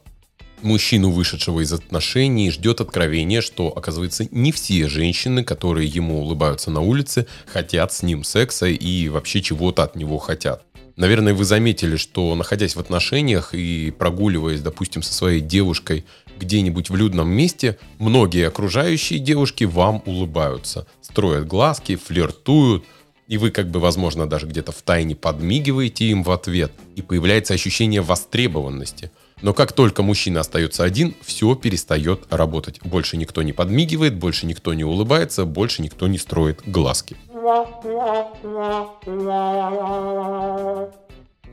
мужчину, 0.63 1.11
вышедшего 1.11 1.61
из 1.61 1.73
отношений, 1.73 2.51
ждет 2.51 2.81
откровение, 2.81 3.41
что, 3.41 3.67
оказывается, 3.67 4.27
не 4.31 4.51
все 4.51 4.87
женщины, 4.87 5.43
которые 5.43 5.87
ему 5.87 6.21
улыбаются 6.21 6.71
на 6.71 6.81
улице, 6.81 7.27
хотят 7.45 7.93
с 7.93 8.03
ним 8.03 8.23
секса 8.23 8.67
и 8.67 9.09
вообще 9.09 9.41
чего-то 9.41 9.83
от 9.83 9.95
него 9.95 10.17
хотят. 10.17 10.63
Наверное, 10.95 11.33
вы 11.33 11.45
заметили, 11.45 11.95
что 11.95 12.35
находясь 12.35 12.75
в 12.75 12.79
отношениях 12.79 13.53
и 13.53 13.91
прогуливаясь, 13.97 14.61
допустим, 14.61 15.01
со 15.01 15.13
своей 15.13 15.41
девушкой 15.41 16.05
где-нибудь 16.37 16.89
в 16.89 16.95
людном 16.95 17.29
месте, 17.29 17.77
многие 17.99 18.47
окружающие 18.47 19.19
девушки 19.19 19.63
вам 19.63 20.01
улыбаются, 20.05 20.87
строят 21.01 21.47
глазки, 21.47 21.95
флиртуют, 21.95 22.83
и 23.27 23.37
вы 23.37 23.51
как 23.51 23.69
бы, 23.69 23.79
возможно, 23.79 24.27
даже 24.27 24.47
где-то 24.47 24.71
в 24.71 24.81
тайне 24.81 25.15
подмигиваете 25.15 26.05
им 26.05 26.23
в 26.23 26.31
ответ, 26.31 26.71
и 26.95 27.01
появляется 27.01 27.53
ощущение 27.53 28.01
востребованности– 28.01 29.11
но 29.41 29.53
как 29.53 29.73
только 29.73 30.03
мужчина 30.03 30.41
остается 30.41 30.83
один, 30.83 31.15
все 31.21 31.55
перестает 31.55 32.25
работать. 32.29 32.79
Больше 32.83 33.17
никто 33.17 33.41
не 33.41 33.53
подмигивает, 33.53 34.15
больше 34.17 34.45
никто 34.45 34.73
не 34.73 34.83
улыбается, 34.83 35.45
больше 35.45 35.81
никто 35.81 36.07
не 36.07 36.17
строит 36.17 36.61
глазки. 36.65 37.17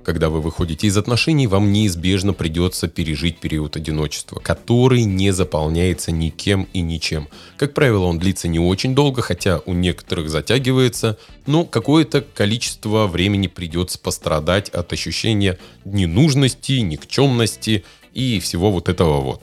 Когда 0.08 0.30
вы 0.30 0.40
выходите 0.40 0.86
из 0.86 0.96
отношений, 0.96 1.46
вам 1.46 1.70
неизбежно 1.70 2.32
придется 2.32 2.88
пережить 2.88 3.40
период 3.40 3.76
одиночества, 3.76 4.40
который 4.40 5.02
не 5.04 5.32
заполняется 5.32 6.12
никем 6.12 6.66
и 6.72 6.80
ничем. 6.80 7.28
Как 7.58 7.74
правило, 7.74 8.06
он 8.06 8.18
длится 8.18 8.48
не 8.48 8.58
очень 8.58 8.94
долго, 8.94 9.20
хотя 9.20 9.60
у 9.66 9.74
некоторых 9.74 10.30
затягивается, 10.30 11.18
но 11.44 11.66
какое-то 11.66 12.22
количество 12.22 13.06
времени 13.06 13.48
придется 13.48 13.98
пострадать 13.98 14.70
от 14.70 14.90
ощущения 14.94 15.58
ненужности, 15.84 16.80
никчемности 16.80 17.84
и 18.14 18.40
всего 18.40 18.70
вот 18.70 18.88
этого 18.88 19.20
вот. 19.20 19.42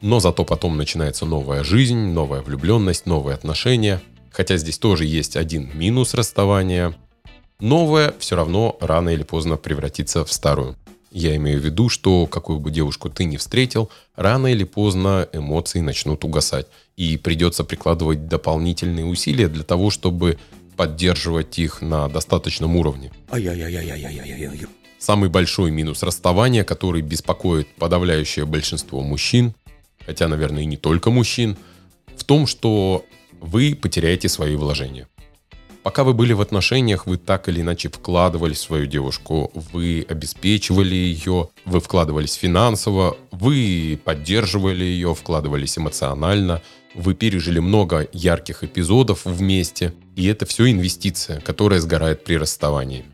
Но 0.00 0.20
зато 0.20 0.44
потом 0.44 0.76
начинается 0.76 1.26
новая 1.26 1.64
жизнь, 1.64 2.12
новая 2.12 2.40
влюбленность, 2.40 3.06
новые 3.06 3.34
отношения. 3.34 4.00
Хотя 4.30 4.56
здесь 4.58 4.78
тоже 4.78 5.06
есть 5.06 5.36
один 5.36 5.72
минус 5.74 6.14
расставания 6.14 6.94
новое 7.62 8.14
все 8.18 8.36
равно 8.36 8.76
рано 8.80 9.08
или 9.10 9.22
поздно 9.22 9.56
превратится 9.56 10.24
в 10.24 10.32
старую. 10.32 10.76
Я 11.10 11.36
имею 11.36 11.60
в 11.60 11.64
виду, 11.64 11.88
что 11.88 12.26
какую 12.26 12.58
бы 12.58 12.70
девушку 12.70 13.10
ты 13.10 13.24
ни 13.24 13.36
встретил, 13.36 13.90
рано 14.16 14.46
или 14.48 14.64
поздно 14.64 15.28
эмоции 15.32 15.80
начнут 15.80 16.24
угасать. 16.24 16.66
И 16.96 17.16
придется 17.16 17.64
прикладывать 17.64 18.28
дополнительные 18.28 19.04
усилия 19.04 19.48
для 19.48 19.62
того, 19.62 19.90
чтобы 19.90 20.38
поддерживать 20.76 21.58
их 21.58 21.82
на 21.82 22.08
достаточном 22.08 22.76
уровне. 22.76 23.12
Самый 24.98 25.28
большой 25.28 25.70
минус 25.70 26.02
расставания, 26.02 26.64
который 26.64 27.02
беспокоит 27.02 27.68
подавляющее 27.76 28.46
большинство 28.46 29.02
мужчин, 29.02 29.54
хотя, 30.06 30.28
наверное, 30.28 30.62
и 30.62 30.66
не 30.66 30.76
только 30.76 31.10
мужчин, 31.10 31.56
в 32.16 32.24
том, 32.24 32.46
что 32.46 33.04
вы 33.40 33.74
потеряете 33.74 34.28
свои 34.28 34.56
вложения. 34.56 35.08
Пока 35.82 36.04
вы 36.04 36.14
были 36.14 36.32
в 36.32 36.40
отношениях, 36.40 37.06
вы 37.06 37.16
так 37.16 37.48
или 37.48 37.60
иначе 37.60 37.88
вкладывались 37.88 38.58
в 38.58 38.62
свою 38.62 38.86
девушку, 38.86 39.50
вы 39.72 40.06
обеспечивали 40.08 40.94
ее, 40.94 41.48
вы 41.64 41.80
вкладывались 41.80 42.34
финансово, 42.34 43.16
вы 43.32 43.98
поддерживали 44.04 44.84
ее, 44.84 45.12
вкладывались 45.14 45.76
эмоционально, 45.76 46.62
вы 46.94 47.14
пережили 47.14 47.58
много 47.58 48.08
ярких 48.12 48.62
эпизодов 48.62 49.24
вместе, 49.24 49.92
и 50.14 50.26
это 50.26 50.46
все 50.46 50.70
инвестиция, 50.70 51.40
которая 51.40 51.80
сгорает 51.80 52.22
при 52.22 52.36
расставании. 52.36 53.04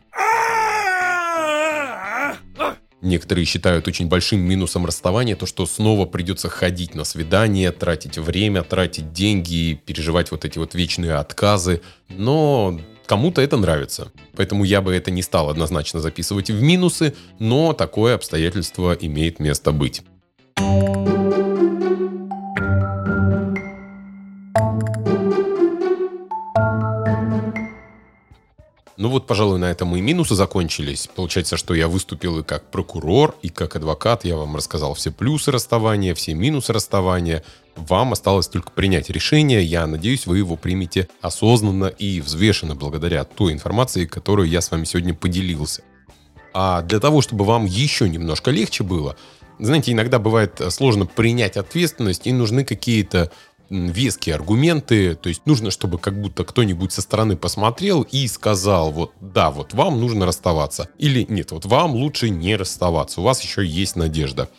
Некоторые 3.01 3.45
считают 3.45 3.87
очень 3.87 4.07
большим 4.07 4.41
минусом 4.41 4.85
расставания 4.85 5.35
то, 5.35 5.45
что 5.45 5.65
снова 5.65 6.05
придется 6.05 6.49
ходить 6.49 6.95
на 6.95 7.05
свидание, 7.05 7.71
тратить 7.71 8.17
время, 8.17 8.61
тратить 8.63 9.13
деньги, 9.13 9.81
переживать 9.85 10.31
вот 10.31 10.43
эти 10.43 10.57
вот 10.57 10.75
вечные 10.75 11.13
отказы. 11.13 11.81
Но 12.09 12.79
кому-то 13.05 13.41
это 13.41 13.55
нравится. 13.55 14.11
Поэтому 14.35 14.65
я 14.65 14.81
бы 14.81 14.93
это 14.93 15.11
не 15.11 15.21
стал 15.21 15.49
однозначно 15.49 16.01
записывать 16.01 16.49
в 16.49 16.61
минусы, 16.61 17.15
но 17.39 17.71
такое 17.71 18.15
обстоятельство 18.15 18.93
имеет 18.93 19.39
место 19.39 19.71
быть. 19.71 20.03
Ну 28.99 29.07
вот, 29.07 29.27
пожалуй, 29.27 29.59
на 29.59 29.71
этом 29.71 29.95
и 29.95 30.01
минусы 30.01 30.35
закончились. 30.35 31.07
Получается, 31.15 31.55
что 31.55 31.73
я 31.73 31.87
выступил 31.87 32.39
и 32.39 32.43
как 32.43 32.69
прокурор, 32.69 33.33
и 33.41 33.47
как 33.47 33.77
адвокат. 33.77 34.25
Я 34.25 34.35
вам 34.35 34.57
рассказал 34.57 34.93
все 34.93 35.09
плюсы 35.09 35.51
расставания, 35.53 36.13
все 36.13 36.33
минусы 36.33 36.73
расставания. 36.73 37.45
Вам 37.77 38.11
осталось 38.11 38.49
только 38.49 38.71
принять 38.71 39.09
решение. 39.09 39.63
Я 39.63 39.87
надеюсь, 39.87 40.25
вы 40.25 40.39
его 40.39 40.57
примете 40.57 41.07
осознанно 41.21 41.85
и 41.85 42.19
взвешенно 42.19 42.75
благодаря 42.75 43.23
той 43.23 43.53
информации, 43.53 44.05
которую 44.05 44.49
я 44.49 44.59
с 44.59 44.69
вами 44.69 44.83
сегодня 44.83 45.13
поделился. 45.13 45.81
А 46.53 46.81
для 46.81 46.99
того, 46.99 47.21
чтобы 47.21 47.45
вам 47.45 47.63
еще 47.67 48.09
немножко 48.09 48.51
легче 48.51 48.83
было, 48.83 49.15
знаете, 49.59 49.93
иногда 49.93 50.19
бывает 50.19 50.61
сложно 50.71 51.05
принять 51.05 51.55
ответственность, 51.55 52.27
и 52.27 52.33
нужны 52.33 52.65
какие-то 52.65 53.31
веские 53.69 54.35
аргументы, 54.35 55.15
то 55.15 55.29
есть 55.29 55.45
нужно, 55.45 55.71
чтобы 55.71 55.99
как 55.99 56.19
будто 56.19 56.43
кто-нибудь 56.43 56.91
со 56.91 57.01
стороны 57.01 57.35
посмотрел 57.35 58.01
и 58.03 58.27
сказал, 58.27 58.91
вот, 58.91 59.13
да, 59.21 59.51
вот 59.51 59.73
вам 59.73 59.99
нужно 59.99 60.25
расставаться. 60.25 60.89
Или 60.97 61.25
нет, 61.29 61.51
вот 61.51 61.65
вам 61.65 61.91
лучше 61.91 62.29
не 62.29 62.55
расставаться, 62.55 63.21
у 63.21 63.23
вас 63.23 63.41
еще 63.41 63.65
есть 63.65 63.95
надежда. 63.95 64.49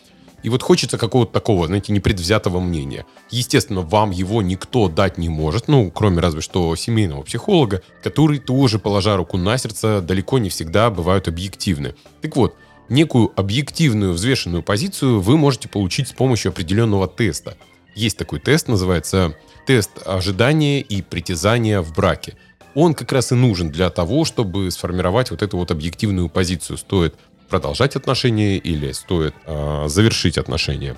И 0.42 0.48
вот 0.48 0.62
хочется 0.62 0.96
какого-то 0.96 1.32
такого, 1.32 1.66
знаете, 1.66 1.92
непредвзятого 1.92 2.60
мнения. 2.60 3.04
Естественно, 3.30 3.82
вам 3.82 4.10
его 4.10 4.40
никто 4.40 4.88
дать 4.88 5.18
не 5.18 5.28
может, 5.28 5.68
ну, 5.68 5.90
кроме 5.90 6.20
разве 6.20 6.40
что 6.40 6.74
семейного 6.76 7.22
психолога, 7.22 7.82
который 8.02 8.38
тоже, 8.38 8.78
положа 8.78 9.16
руку 9.16 9.36
на 9.36 9.58
сердце, 9.58 10.00
далеко 10.00 10.38
не 10.38 10.48
всегда 10.48 10.88
бывают 10.88 11.28
объективны. 11.28 11.94
Так 12.22 12.36
вот, 12.36 12.54
некую 12.88 13.32
объективную 13.36 14.14
взвешенную 14.14 14.62
позицию 14.62 15.20
вы 15.20 15.36
можете 15.36 15.68
получить 15.68 16.08
с 16.08 16.12
помощью 16.12 16.50
определенного 16.50 17.06
теста– 17.06 17.56
есть 17.94 18.16
такой 18.16 18.40
тест, 18.40 18.68
называется 18.68 19.35
тест 19.66 19.90
ожидания 20.05 20.81
и 20.81 21.03
притязания 21.03 21.81
в 21.81 21.92
браке. 21.92 22.37
Он 22.74 22.94
как 22.94 23.12
раз 23.12 23.33
и 23.33 23.35
нужен 23.35 23.70
для 23.70 23.90
того, 23.90 24.24
чтобы 24.24 24.70
сформировать 24.70 25.31
вот 25.31 25.42
эту 25.42 25.57
вот 25.57 25.70
объективную 25.70 26.29
позицию. 26.29 26.79
Стоит 26.79 27.14
продолжать 27.48 27.96
отношения 27.96 28.57
или 28.59 28.92
стоит 28.92 29.35
э, 29.44 29.85
завершить 29.88 30.38
отношения. 30.38 30.96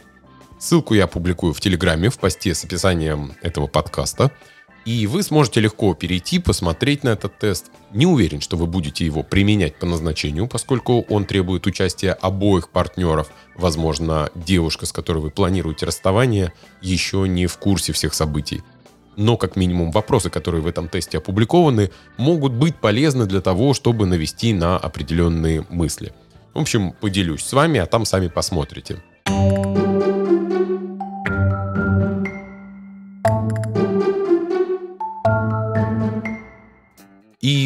Ссылку 0.59 0.95
я 0.95 1.07
публикую 1.07 1.55
в 1.55 1.61
Телеграме 1.61 2.09
в 2.09 2.19
посте 2.19 2.55
с 2.55 2.65
описанием 2.65 3.33
этого 3.43 3.67
подкаста. 3.67 4.31
И 4.85 5.07
вы 5.07 5.23
сможете 5.23 5.61
легко 5.61 5.95
перейти, 5.95 6.41
посмотреть 6.41 7.05
на 7.05 7.11
этот 7.11 7.39
тест. 7.39 7.71
Не 7.93 8.07
уверен, 8.07 8.41
что 8.41 8.57
вы 8.57 8.67
будете 8.67 9.07
его 9.07 9.23
применять 9.23 9.77
по 9.77 9.87
назначению, 9.87 10.49
поскольку 10.49 11.03
он 11.09 11.25
требует 11.25 11.67
участия 11.67 12.13
обоих 12.13 12.69
партнеров. 12.69 13.31
Возможно, 13.55 14.31
девушка, 14.35 14.87
с 14.87 14.93
которой 14.93 15.19
вы 15.19 15.31
планируете 15.31 15.87
расставание, 15.87 16.53
еще 16.81 17.29
не 17.29 17.47
в 17.47 17.59
курсе 17.59 17.93
всех 17.93 18.13
событий. 18.13 18.63
Но, 19.17 19.37
как 19.37 19.57
минимум, 19.57 19.93
вопросы, 19.93 20.31
которые 20.31 20.63
в 20.63 20.67
этом 20.67 20.89
тесте 20.89 21.19
опубликованы, 21.19 21.91
могут 22.17 22.53
быть 22.53 22.77
полезны 22.77 23.27
для 23.27 23.41
того, 23.41 23.75
чтобы 23.75 24.07
навести 24.07 24.53
на 24.53 24.79
определенные 24.79 25.65
мысли. 25.69 26.13
В 26.55 26.59
общем, 26.59 26.93
поделюсь 26.93 27.45
с 27.45 27.53
вами, 27.53 27.79
а 27.79 27.87
там 27.87 28.05
сами 28.05 28.29
посмотрите. 28.29 29.03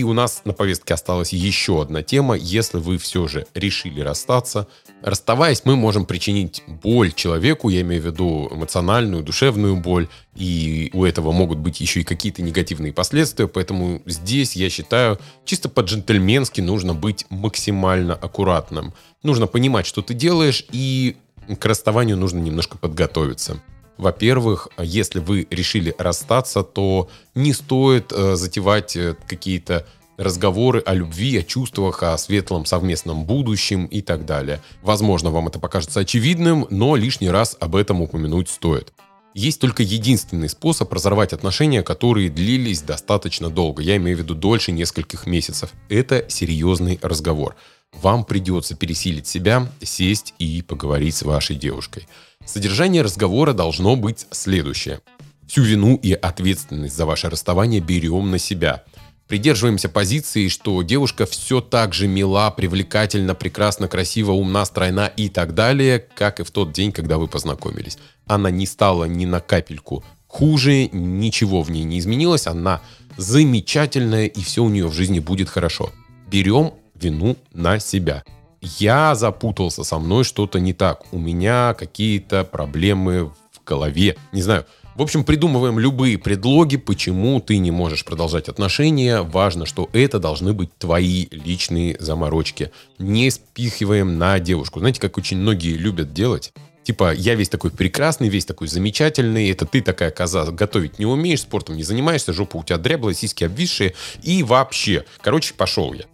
У 0.07 0.13
нас 0.13 0.43
на 0.45 0.53
повестке 0.53 0.95
осталась 0.95 1.33
еще 1.33 1.83
одна 1.83 2.03
тема. 2.03 2.35
Если 2.35 2.79
вы 2.79 2.99
все 2.99 3.27
же 3.27 3.47
решили 3.55 4.01
расстаться, 4.01 4.69
расставаясь, 5.03 5.63
мы 5.65 5.77
можем 5.77 6.07
причинить 6.07 6.63
боль 6.67 7.13
человеку, 7.13 7.69
я 7.69 7.83
имею 7.83 8.03
в 8.03 8.07
виду 8.07 8.49
эмоциональную, 8.51 9.23
душевную 9.23 9.77
боль, 9.77 10.09
и 10.35 10.91
у 10.93 11.05
этого 11.05 11.33
могут 11.33 11.59
быть 11.59 11.81
еще 11.81 12.01
и 12.01 12.05
какие-то 12.05 12.43
негативные 12.43 12.93
последствия, 12.93 13.49
поэтому 13.49 14.03
здесь, 14.07 14.57
я 14.57 14.71
считаю, 14.71 15.19
чисто 15.45 15.69
по-джентльменски 15.69 16.61
нужно 16.61 16.95
быть 16.95 17.27
максимально 17.31 18.15
аккуратным. 18.15 18.95
Нужно 19.23 19.47
понимать, 19.47 19.87
что 19.87 20.03
ты 20.03 20.15
делаешь, 20.15 20.65
и 20.73 21.17
к 21.59 21.65
расставанию 21.65 22.17
нужно 22.17 22.39
немножко 22.39 22.79
подготовиться. 22.79 23.63
Во-первых, 23.99 24.69
если 24.79 25.21
вы 25.21 25.47
решили 25.51 25.95
расстаться, 25.99 26.63
то 26.63 27.09
не 27.35 27.53
стоит 27.53 28.13
э, 28.13 28.37
затевать 28.37 28.97
э, 28.97 29.17
какие-то 29.27 29.87
разговоры 30.17 30.83
о 30.85 30.95
любви, 30.95 31.39
о 31.39 31.43
чувствах, 31.43 32.03
о 32.03 32.17
светлом 32.19 32.65
совместном 32.65 33.25
будущем 33.25 33.87
и 33.87 34.01
так 34.01 34.25
далее. 34.25 34.61
Возможно, 34.83 35.31
вам 35.31 35.49
это 35.49 35.59
покажется 35.59 36.01
очевидным, 36.01 36.67
но 36.71 36.97
лишний 36.97 37.31
раз 37.31 37.57
об 37.61 37.77
этом 37.77 38.01
упомянуть 38.03 38.49
стоит. 38.49 38.93
Есть 39.37 39.61
только 39.61 39.83
единственный 39.83 40.49
способ 40.49 40.91
разорвать 40.91 41.35
отношения, 41.35 41.83
которые 41.83 42.31
длились 42.31 42.81
достаточно 42.81 43.51
долго. 43.51 43.83
Я 43.83 43.99
имею 43.99 44.17
в 44.17 44.21
виду 44.21 44.35
дольше 44.35 44.73
нескольких 44.73 45.27
месяцев. 45.27 45.75
Это 45.91 46.25
серьезный 46.31 46.99
разговор. 47.03 47.55
Вам 47.93 48.25
придется 48.25 48.75
пересилить 48.75 49.27
себя, 49.27 49.71
сесть 49.83 50.33
и 50.39 50.63
поговорить 50.63 51.17
с 51.17 51.23
вашей 51.23 51.55
девушкой. 51.55 52.09
Содержание 52.47 53.03
разговора 53.03 53.53
должно 53.53 53.95
быть 53.95 54.27
следующее. 54.31 55.01
Всю 55.47 55.65
вину 55.65 55.97
и 55.97 56.15
ответственность 56.15 56.97
за 56.97 57.05
ваше 57.05 57.29
расставание 57.29 57.83
берем 57.83 58.31
на 58.31 58.39
себя. 58.39 58.85
Придерживаемся 59.29 59.89
позиции, 59.89 60.47
что 60.49 60.81
девушка 60.83 61.27
все 61.27 61.61
так 61.61 61.93
же 61.93 62.07
мила, 62.07 62.51
привлекательна, 62.53 63.35
прекрасна, 63.35 63.87
красива, 63.89 64.33
умна, 64.33 64.65
стройна 64.65 65.09
и 65.09 65.29
так 65.29 65.53
далее, 65.53 65.99
как 65.99 66.41
и 66.41 66.45
в 66.45 66.51
тот 66.53 66.73
день, 66.73 66.91
когда 66.91 67.19
вы 67.19 67.27
познакомились. 67.27 67.99
Она 68.27 68.51
не 68.51 68.67
стала 68.67 69.05
ни 69.05 69.25
на 69.25 69.41
капельку 69.41 70.05
хуже, 70.27 70.89
ничего 70.93 71.63
в 71.63 71.71
ней 71.71 71.85
не 71.85 71.99
изменилось, 71.99 72.47
она 72.47 72.83
замечательная 73.17 74.27
и 74.27 74.43
все 74.43 74.63
у 74.63 74.69
нее 74.69 74.89
в 74.89 74.93
жизни 74.93 75.19
будет 75.19 75.49
хорошо. 75.49 75.91
Берем 76.29 76.75
вину 76.95 77.37
на 77.53 77.79
себя 77.79 78.25
я 78.61 79.15
запутался, 79.15 79.85
со 79.85 79.99
мной 79.99 80.25
что-то 80.25 80.61
не 80.61 80.73
так, 80.73 81.13
у 81.13 81.19
меня 81.19 81.75
какие-то 81.75 82.45
проблемы 82.45 83.27
в 83.53 83.65
голове, 83.65 84.17
не 84.33 84.43
знаю, 84.43 84.67
В 84.97 85.03
общем, 85.03 85.25
придумываем 85.25 85.79
любые 85.79 86.17
предлоги, 86.17 86.79
почему 86.79 87.39
ты 87.41 87.59
не 87.59 87.71
можешь 87.71 88.03
продолжать 88.03 88.49
отношения. 88.49 89.21
Важно, 89.21 89.67
что 89.67 89.91
это 89.93 90.19
должны 90.19 90.55
быть 90.55 90.71
твои 90.79 91.27
личные 91.31 91.99
заморочки. 92.01 92.71
Не 92.99 93.31
спихиваем 93.31 94.17
на 94.17 94.41
девушку. 94.41 94.79
Знаете, 94.79 95.03
как 95.03 95.19
очень 95.19 95.37
многие 95.37 95.75
любят 95.75 96.15
делать? 96.15 96.55
Типа, 96.87 97.13
я 97.13 97.35
весь 97.35 97.49
такой 97.49 97.73
прекрасный, 97.73 98.29
весь 98.29 98.45
такой 98.45 98.69
замечательный, 98.69 99.51
это 99.51 99.67
ты 99.67 99.83
такая 99.83 100.13
коза, 100.13 100.45
готовить 100.53 101.01
не 101.01 101.05
умеешь, 101.05 101.41
спортом 101.41 101.75
не 101.77 101.83
занимаешься, 101.83 102.33
жопа 102.33 102.59
у 102.59 102.63
тебя 102.63 102.79
дряблая, 102.79 103.13
сиськи 103.13 103.43
обвисшие, 103.43 103.95
и 104.23 104.45
вообще, 104.45 105.05
короче, 105.21 105.53
пошел 105.55 105.93
я. 105.93 106.05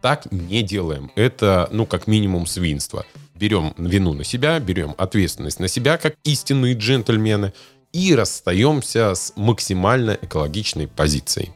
Так 0.00 0.30
не 0.30 0.62
делаем. 0.62 1.10
Это, 1.16 1.68
ну, 1.72 1.84
как 1.84 2.06
минимум, 2.06 2.46
свинство. 2.46 3.04
Берем 3.34 3.74
вину 3.76 4.12
на 4.12 4.22
себя, 4.22 4.60
берем 4.60 4.94
ответственность 4.98 5.58
на 5.58 5.66
себя, 5.66 5.98
как 5.98 6.14
истинные 6.22 6.74
джентльмены, 6.74 7.52
и 7.92 8.14
расстаемся 8.14 9.16
с 9.16 9.32
максимально 9.34 10.16
экологичной 10.22 10.86
позицией 10.86 11.50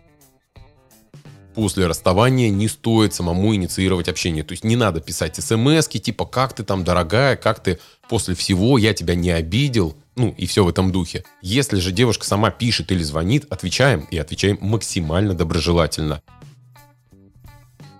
после 1.54 1.86
расставания 1.86 2.50
не 2.50 2.68
стоит 2.68 3.14
самому 3.14 3.54
инициировать 3.54 4.08
общение. 4.08 4.44
То 4.44 4.52
есть 4.52 4.64
не 4.64 4.76
надо 4.76 5.00
писать 5.00 5.36
смс 5.36 5.88
типа 5.88 6.24
«как 6.26 6.54
ты 6.54 6.62
там, 6.62 6.84
дорогая, 6.84 7.36
как 7.36 7.62
ты 7.62 7.78
после 8.08 8.34
всего, 8.34 8.78
я 8.78 8.94
тебя 8.94 9.14
не 9.14 9.30
обидел», 9.30 9.96
ну 10.16 10.34
и 10.36 10.46
все 10.46 10.64
в 10.64 10.68
этом 10.68 10.92
духе. 10.92 11.24
Если 11.42 11.78
же 11.78 11.92
девушка 11.92 12.26
сама 12.26 12.50
пишет 12.50 12.92
или 12.92 13.02
звонит, 13.02 13.46
отвечаем 13.50 14.06
и 14.10 14.18
отвечаем 14.18 14.58
максимально 14.60 15.34
доброжелательно. 15.34 16.22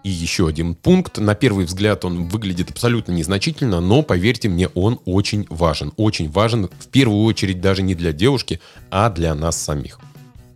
И 0.03 0.09
еще 0.09 0.49
один 0.49 0.75
пункт. 0.75 1.19
На 1.19 1.35
первый 1.35 1.67
взгляд 1.67 2.05
он 2.05 2.29
выглядит 2.29 2.71
абсолютно 2.71 3.13
незначительно, 3.13 3.81
но, 3.81 4.03
поверьте 4.03 4.49
мне, 4.49 4.69
он 4.69 4.99
очень 5.05 5.47
важен. 5.51 5.93
Очень 5.97 6.31
важен 6.31 6.71
в 6.79 6.89
первую 6.89 7.25
очередь 7.25 7.61
даже 7.61 7.83
не 7.83 7.95
для 7.95 8.13
девушки, 8.13 8.61
а 8.91 9.11
для 9.11 9.35
нас 9.35 9.61
самих. 9.61 10.01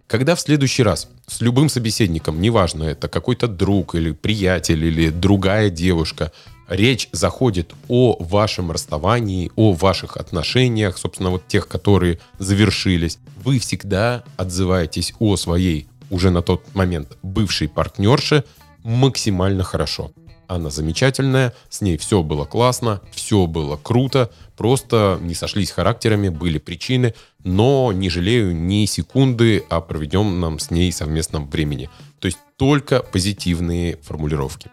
Когда 0.07 0.35
в 0.35 0.41
следующий 0.41 0.83
раз 0.83 1.09
с 1.27 1.41
любым 1.41 1.69
собеседником, 1.69 2.41
неважно, 2.41 2.85
это 2.85 3.09
какой-то 3.09 3.49
друг 3.49 3.95
или 3.95 4.13
приятель 4.13 4.85
или 4.85 5.09
другая 5.09 5.71
девушка, 5.71 6.31
речь 6.69 7.09
заходит 7.13 7.73
о 7.89 8.17
вашем 8.23 8.71
расставании, 8.71 9.51
о 9.57 9.73
ваших 9.73 10.19
отношениях, 10.19 10.99
собственно, 10.99 11.31
вот 11.31 11.49
тех, 11.49 11.69
которые 11.69 12.21
завершились, 12.39 13.19
вы 13.43 13.59
всегда 13.59 14.25
отзываетесь 14.37 15.15
о 15.19 15.37
своей 15.37 15.89
уже 16.11 16.31
на 16.31 16.43
тот 16.43 16.75
момент 16.75 17.17
бывшей 17.23 17.69
партнерше 17.69 18.45
максимально 18.83 19.65
хорошо. 19.65 20.13
Она 20.47 20.71
замечательная, 20.71 21.55
с 21.69 21.81
ней 21.81 21.97
все 21.97 22.23
было 22.23 22.45
классно, 22.45 23.01
все 23.13 23.47
было 23.47 23.77
круто, 23.77 24.31
просто 24.57 25.19
не 25.21 25.35
сошлись 25.35 25.71
характерами, 25.71 26.29
были 26.29 26.59
причины, 26.59 27.15
но 27.43 27.93
не 27.93 28.11
жалею 28.11 28.55
ни 28.55 28.85
секунды 28.87 29.65
о 29.71 29.81
проведенном 29.81 30.59
с 30.59 30.71
ней 30.71 30.93
совместном 30.93 31.49
времени. 31.49 31.89
То 32.21 32.27
есть 32.27 32.39
только 32.57 33.03
позитивные 33.03 33.97
формулировки. 33.99 34.71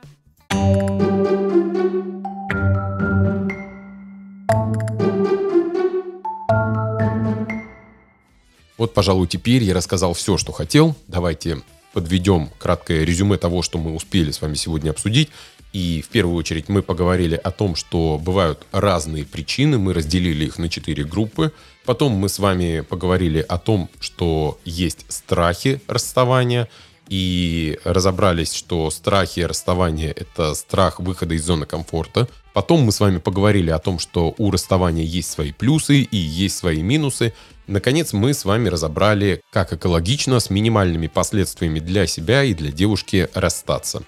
Вот, 8.78 8.96
пожалуй, 8.96 9.28
теперь 9.28 9.64
я 9.64 9.76
рассказал 9.76 10.14
все, 10.14 10.38
что 10.38 10.52
хотел. 10.52 10.96
Давайте 11.08 11.62
подведем 11.94 12.50
краткое 12.58 13.04
резюме 13.04 13.38
того, 13.38 13.62
что 13.62 13.78
мы 13.78 13.94
успели 13.94 14.32
с 14.32 14.42
вами 14.42 14.56
сегодня 14.56 14.92
обсудить. 14.92 15.30
И 15.74 16.04
в 16.06 16.10
первую 16.10 16.36
очередь 16.36 16.68
мы 16.68 16.82
поговорили 16.82 17.36
о 17.36 17.52
том, 17.52 17.76
что 17.76 18.20
бывают 18.22 18.66
разные 18.72 19.24
причины, 19.24 19.78
мы 19.78 19.94
разделили 19.94 20.46
их 20.46 20.58
на 20.58 20.68
четыре 20.68 21.06
группы. 21.06 21.54
Потом 21.86 22.12
мы 22.12 22.28
с 22.28 22.40
вами 22.40 22.82
поговорили 22.82 23.40
о 23.40 23.58
том, 23.58 23.90
что 24.00 24.60
есть 24.66 25.06
страхи 25.08 25.82
расставания, 25.88 26.68
и 27.12 27.78
разобрались, 27.84 28.54
что 28.54 28.90
страхи 28.90 29.42
расставания— 29.42 30.12
это 30.16 30.54
страх 30.54 31.02
выхода 31.02 31.34
из 31.34 31.44
зоны 31.44 31.66
комфорта. 31.66 32.30
Потом 32.54 32.84
мы 32.84 32.94
с 32.94 33.02
вами 33.02 33.18
поговорили 33.18 33.70
о 33.70 33.80
том, 33.80 34.00
что 34.00 34.34
у 34.38 34.50
расставания 34.50 35.04
есть 35.04 35.30
свои 35.30 35.52
плюсы 35.52 36.04
и 36.04 36.16
есть 36.16 36.58
свои 36.58 36.82
минусы. 36.82 37.34
Наконец, 37.72 38.12
мы 38.12 38.34
с 38.34 38.44
вами 38.44 38.68
разобрали, 38.68 39.42
как 39.50 39.72
экологично 39.72 40.42
с 40.42 40.50
минимальными 40.50 41.08
последствиями 41.08 41.80
для 41.80 42.06
себя 42.06 42.44
и 42.44 42.54
для 42.54 42.70
девушки 42.70 43.30
расстаться. 43.34 44.04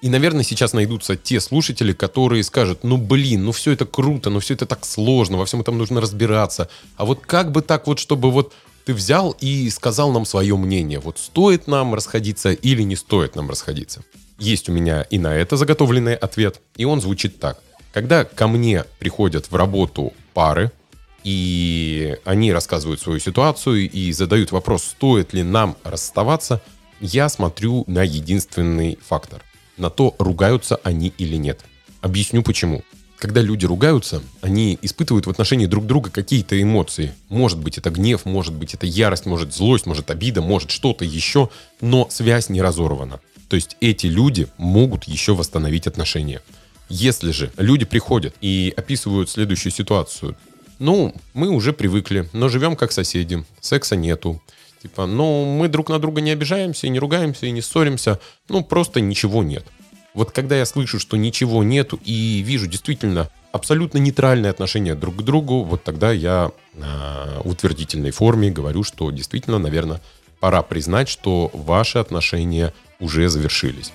И, 0.00 0.08
наверное, 0.08 0.42
сейчас 0.42 0.72
найдутся 0.72 1.14
те 1.14 1.40
слушатели, 1.40 1.92
которые 1.92 2.42
скажут, 2.42 2.84
ну, 2.84 2.96
блин, 2.96 3.44
ну, 3.44 3.52
все 3.52 3.72
это 3.72 3.84
круто, 3.84 4.30
ну, 4.30 4.40
все 4.40 4.54
это 4.54 4.64
так 4.64 4.86
сложно, 4.86 5.36
во 5.36 5.44
всем 5.44 5.60
этом 5.60 5.76
нужно 5.76 6.00
разбираться. 6.00 6.70
А 6.96 7.04
вот 7.04 7.20
как 7.20 7.52
бы 7.52 7.60
так 7.60 7.86
вот, 7.86 7.98
чтобы 7.98 8.30
вот 8.30 8.54
ты 8.86 8.94
взял 8.94 9.36
и 9.42 9.68
сказал 9.68 10.10
нам 10.10 10.24
свое 10.24 10.56
мнение, 10.56 10.98
вот 10.98 11.18
стоит 11.18 11.66
нам 11.66 11.94
расходиться 11.94 12.52
или 12.52 12.80
не 12.80 12.96
стоит 12.96 13.36
нам 13.36 13.50
расходиться. 13.50 14.04
Есть 14.38 14.70
у 14.70 14.72
меня 14.72 15.02
и 15.02 15.18
на 15.18 15.34
это 15.34 15.58
заготовленный 15.58 16.14
ответ, 16.14 16.62
и 16.78 16.86
он 16.86 17.02
звучит 17.02 17.40
так. 17.40 17.60
Когда 17.92 18.24
ко 18.24 18.48
мне 18.48 18.84
приходят 18.98 19.50
в 19.50 19.54
работу 19.54 20.14
пары, 20.32 20.72
и 21.26 22.16
они 22.24 22.52
рассказывают 22.52 23.00
свою 23.00 23.18
ситуацию 23.18 23.90
и 23.90 24.12
задают 24.12 24.52
вопрос, 24.52 24.84
стоит 24.84 25.32
ли 25.32 25.42
нам 25.42 25.76
расставаться, 25.82 26.62
я 27.00 27.28
смотрю 27.28 27.82
на 27.88 28.02
единственный 28.04 28.98
фактор– 29.04 29.42
на 29.76 29.90
то, 29.90 30.14
ругаются 30.18 30.76
они 30.76 31.12
или 31.18 31.36
нет. 31.36 31.60
Объясню 32.00 32.42
почему. 32.42 32.82
Когда 33.18 33.40
люди 33.40 33.64
ругаются, 33.64 34.22
они 34.42 34.78
испытывают 34.82 35.26
в 35.26 35.30
отношении 35.30 35.66
друг 35.66 35.86
друга 35.86 36.10
какие-то 36.10 36.60
эмоции. 36.60 37.14
Может 37.28 37.58
быть, 37.58 37.78
это 37.78 37.90
гнев, 37.90 38.24
может 38.24 38.54
быть, 38.54 38.74
это 38.74 38.86
ярость, 38.86 39.26
может, 39.26 39.54
злость, 39.54 39.86
может, 39.86 40.10
обида, 40.10 40.42
может, 40.42 40.70
что-то 40.70 41.04
еще, 41.04 41.48
но 41.80 42.08
связь 42.10 42.50
не 42.50 42.60
разорвана. 42.60 43.20
То 43.48 43.56
есть 43.56 43.76
эти 43.80 44.06
люди 44.06 44.48
могут 44.58 45.04
еще 45.04 45.34
восстановить 45.34 45.86
отношения. 45.86 46.42
Если 46.88 47.32
же 47.32 47.50
люди 47.56 47.84
приходят 47.84 48.34
и 48.40 48.72
описывают 48.76 49.30
следующую 49.30 49.72
ситуацию, 49.72 50.36
ну, 50.78 51.14
мы 51.34 51.48
уже 51.48 51.72
привыкли, 51.72 52.28
но 52.32 52.48
живем 52.48 52.76
как 52.76 52.92
соседи, 52.92 53.44
секса 53.60 53.96
нету, 53.96 54.40
Типа, 54.82 55.06
ну, 55.06 55.44
мы 55.44 55.66
друг 55.66 55.88
на 55.88 55.98
друга 55.98 56.20
не 56.20 56.30
обижаемся, 56.30 56.88
не 56.88 57.00
ругаемся, 57.00 57.46
и 57.46 57.50
не 57.50 57.60
ссоримся. 57.60 58.20
Ну, 58.48 58.62
просто 58.62 59.00
ничего 59.00 59.42
нет. 59.42 59.66
Вот 60.14 60.30
когда 60.30 60.56
я 60.56 60.64
слышу, 60.64 61.00
что 61.00 61.16
ничего 61.16 61.64
нету, 61.64 61.98
и 62.04 62.40
вижу 62.46 62.68
действительно 62.68 63.28
абсолютно 63.50 63.98
нейтральное 63.98 64.50
отношение 64.50 64.94
друг 64.94 65.16
к 65.16 65.22
другу, 65.22 65.64
вот 65.64 65.82
тогда 65.82 66.12
я 66.12 66.52
в 66.74 67.48
утвердительной 67.48 68.12
форме 68.12 68.50
говорю, 68.50 68.84
что 68.84 69.10
действительно, 69.10 69.58
наверное, 69.58 70.00
пора 70.38 70.62
признать, 70.62 71.08
что 71.08 71.50
ваши 71.52 71.98
отношения 71.98 72.72
уже 73.00 73.28
завершились. 73.28 73.92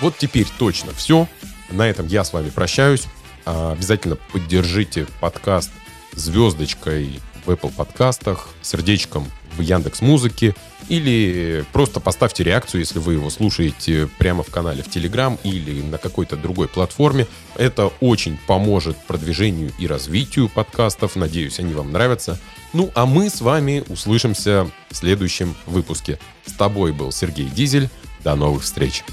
Вот 0.00 0.16
теперь 0.18 0.46
точно 0.58 0.92
все. 0.92 1.28
На 1.70 1.88
этом 1.88 2.06
я 2.06 2.24
с 2.24 2.32
вами 2.32 2.50
прощаюсь. 2.50 3.04
А, 3.44 3.72
обязательно 3.72 4.16
поддержите 4.16 5.06
подкаст 5.20 5.70
звездочкой 6.12 7.20
в 7.44 7.50
Apple 7.50 7.72
подкастах, 7.74 8.48
сердечком 8.62 9.30
в 9.56 9.60
Яндекс 9.60 10.00
Музыке 10.00 10.54
или 10.88 11.64
просто 11.72 12.00
поставьте 12.00 12.42
реакцию, 12.44 12.80
если 12.80 12.98
вы 12.98 13.14
его 13.14 13.30
слушаете 13.30 14.08
прямо 14.18 14.42
в 14.42 14.50
канале 14.50 14.82
в 14.82 14.88
Telegram 14.88 15.38
или 15.44 15.82
на 15.82 15.98
какой-то 15.98 16.36
другой 16.36 16.68
платформе. 16.68 17.26
Это 17.56 17.86
очень 18.00 18.38
поможет 18.46 18.96
продвижению 19.06 19.72
и 19.78 19.86
развитию 19.86 20.48
подкастов. 20.48 21.16
Надеюсь, 21.16 21.60
они 21.60 21.74
вам 21.74 21.92
нравятся. 21.92 22.40
Ну, 22.72 22.90
а 22.94 23.06
мы 23.06 23.30
с 23.30 23.40
вами 23.40 23.84
услышимся 23.88 24.70
в 24.90 24.96
следующем 24.96 25.54
выпуске. 25.66 26.18
С 26.44 26.52
тобой 26.52 26.92
был 26.92 27.12
Сергей 27.12 27.46
Дизель. 27.46 27.88
До 28.24 28.34
новых 28.34 28.62
встреч! 28.62 29.04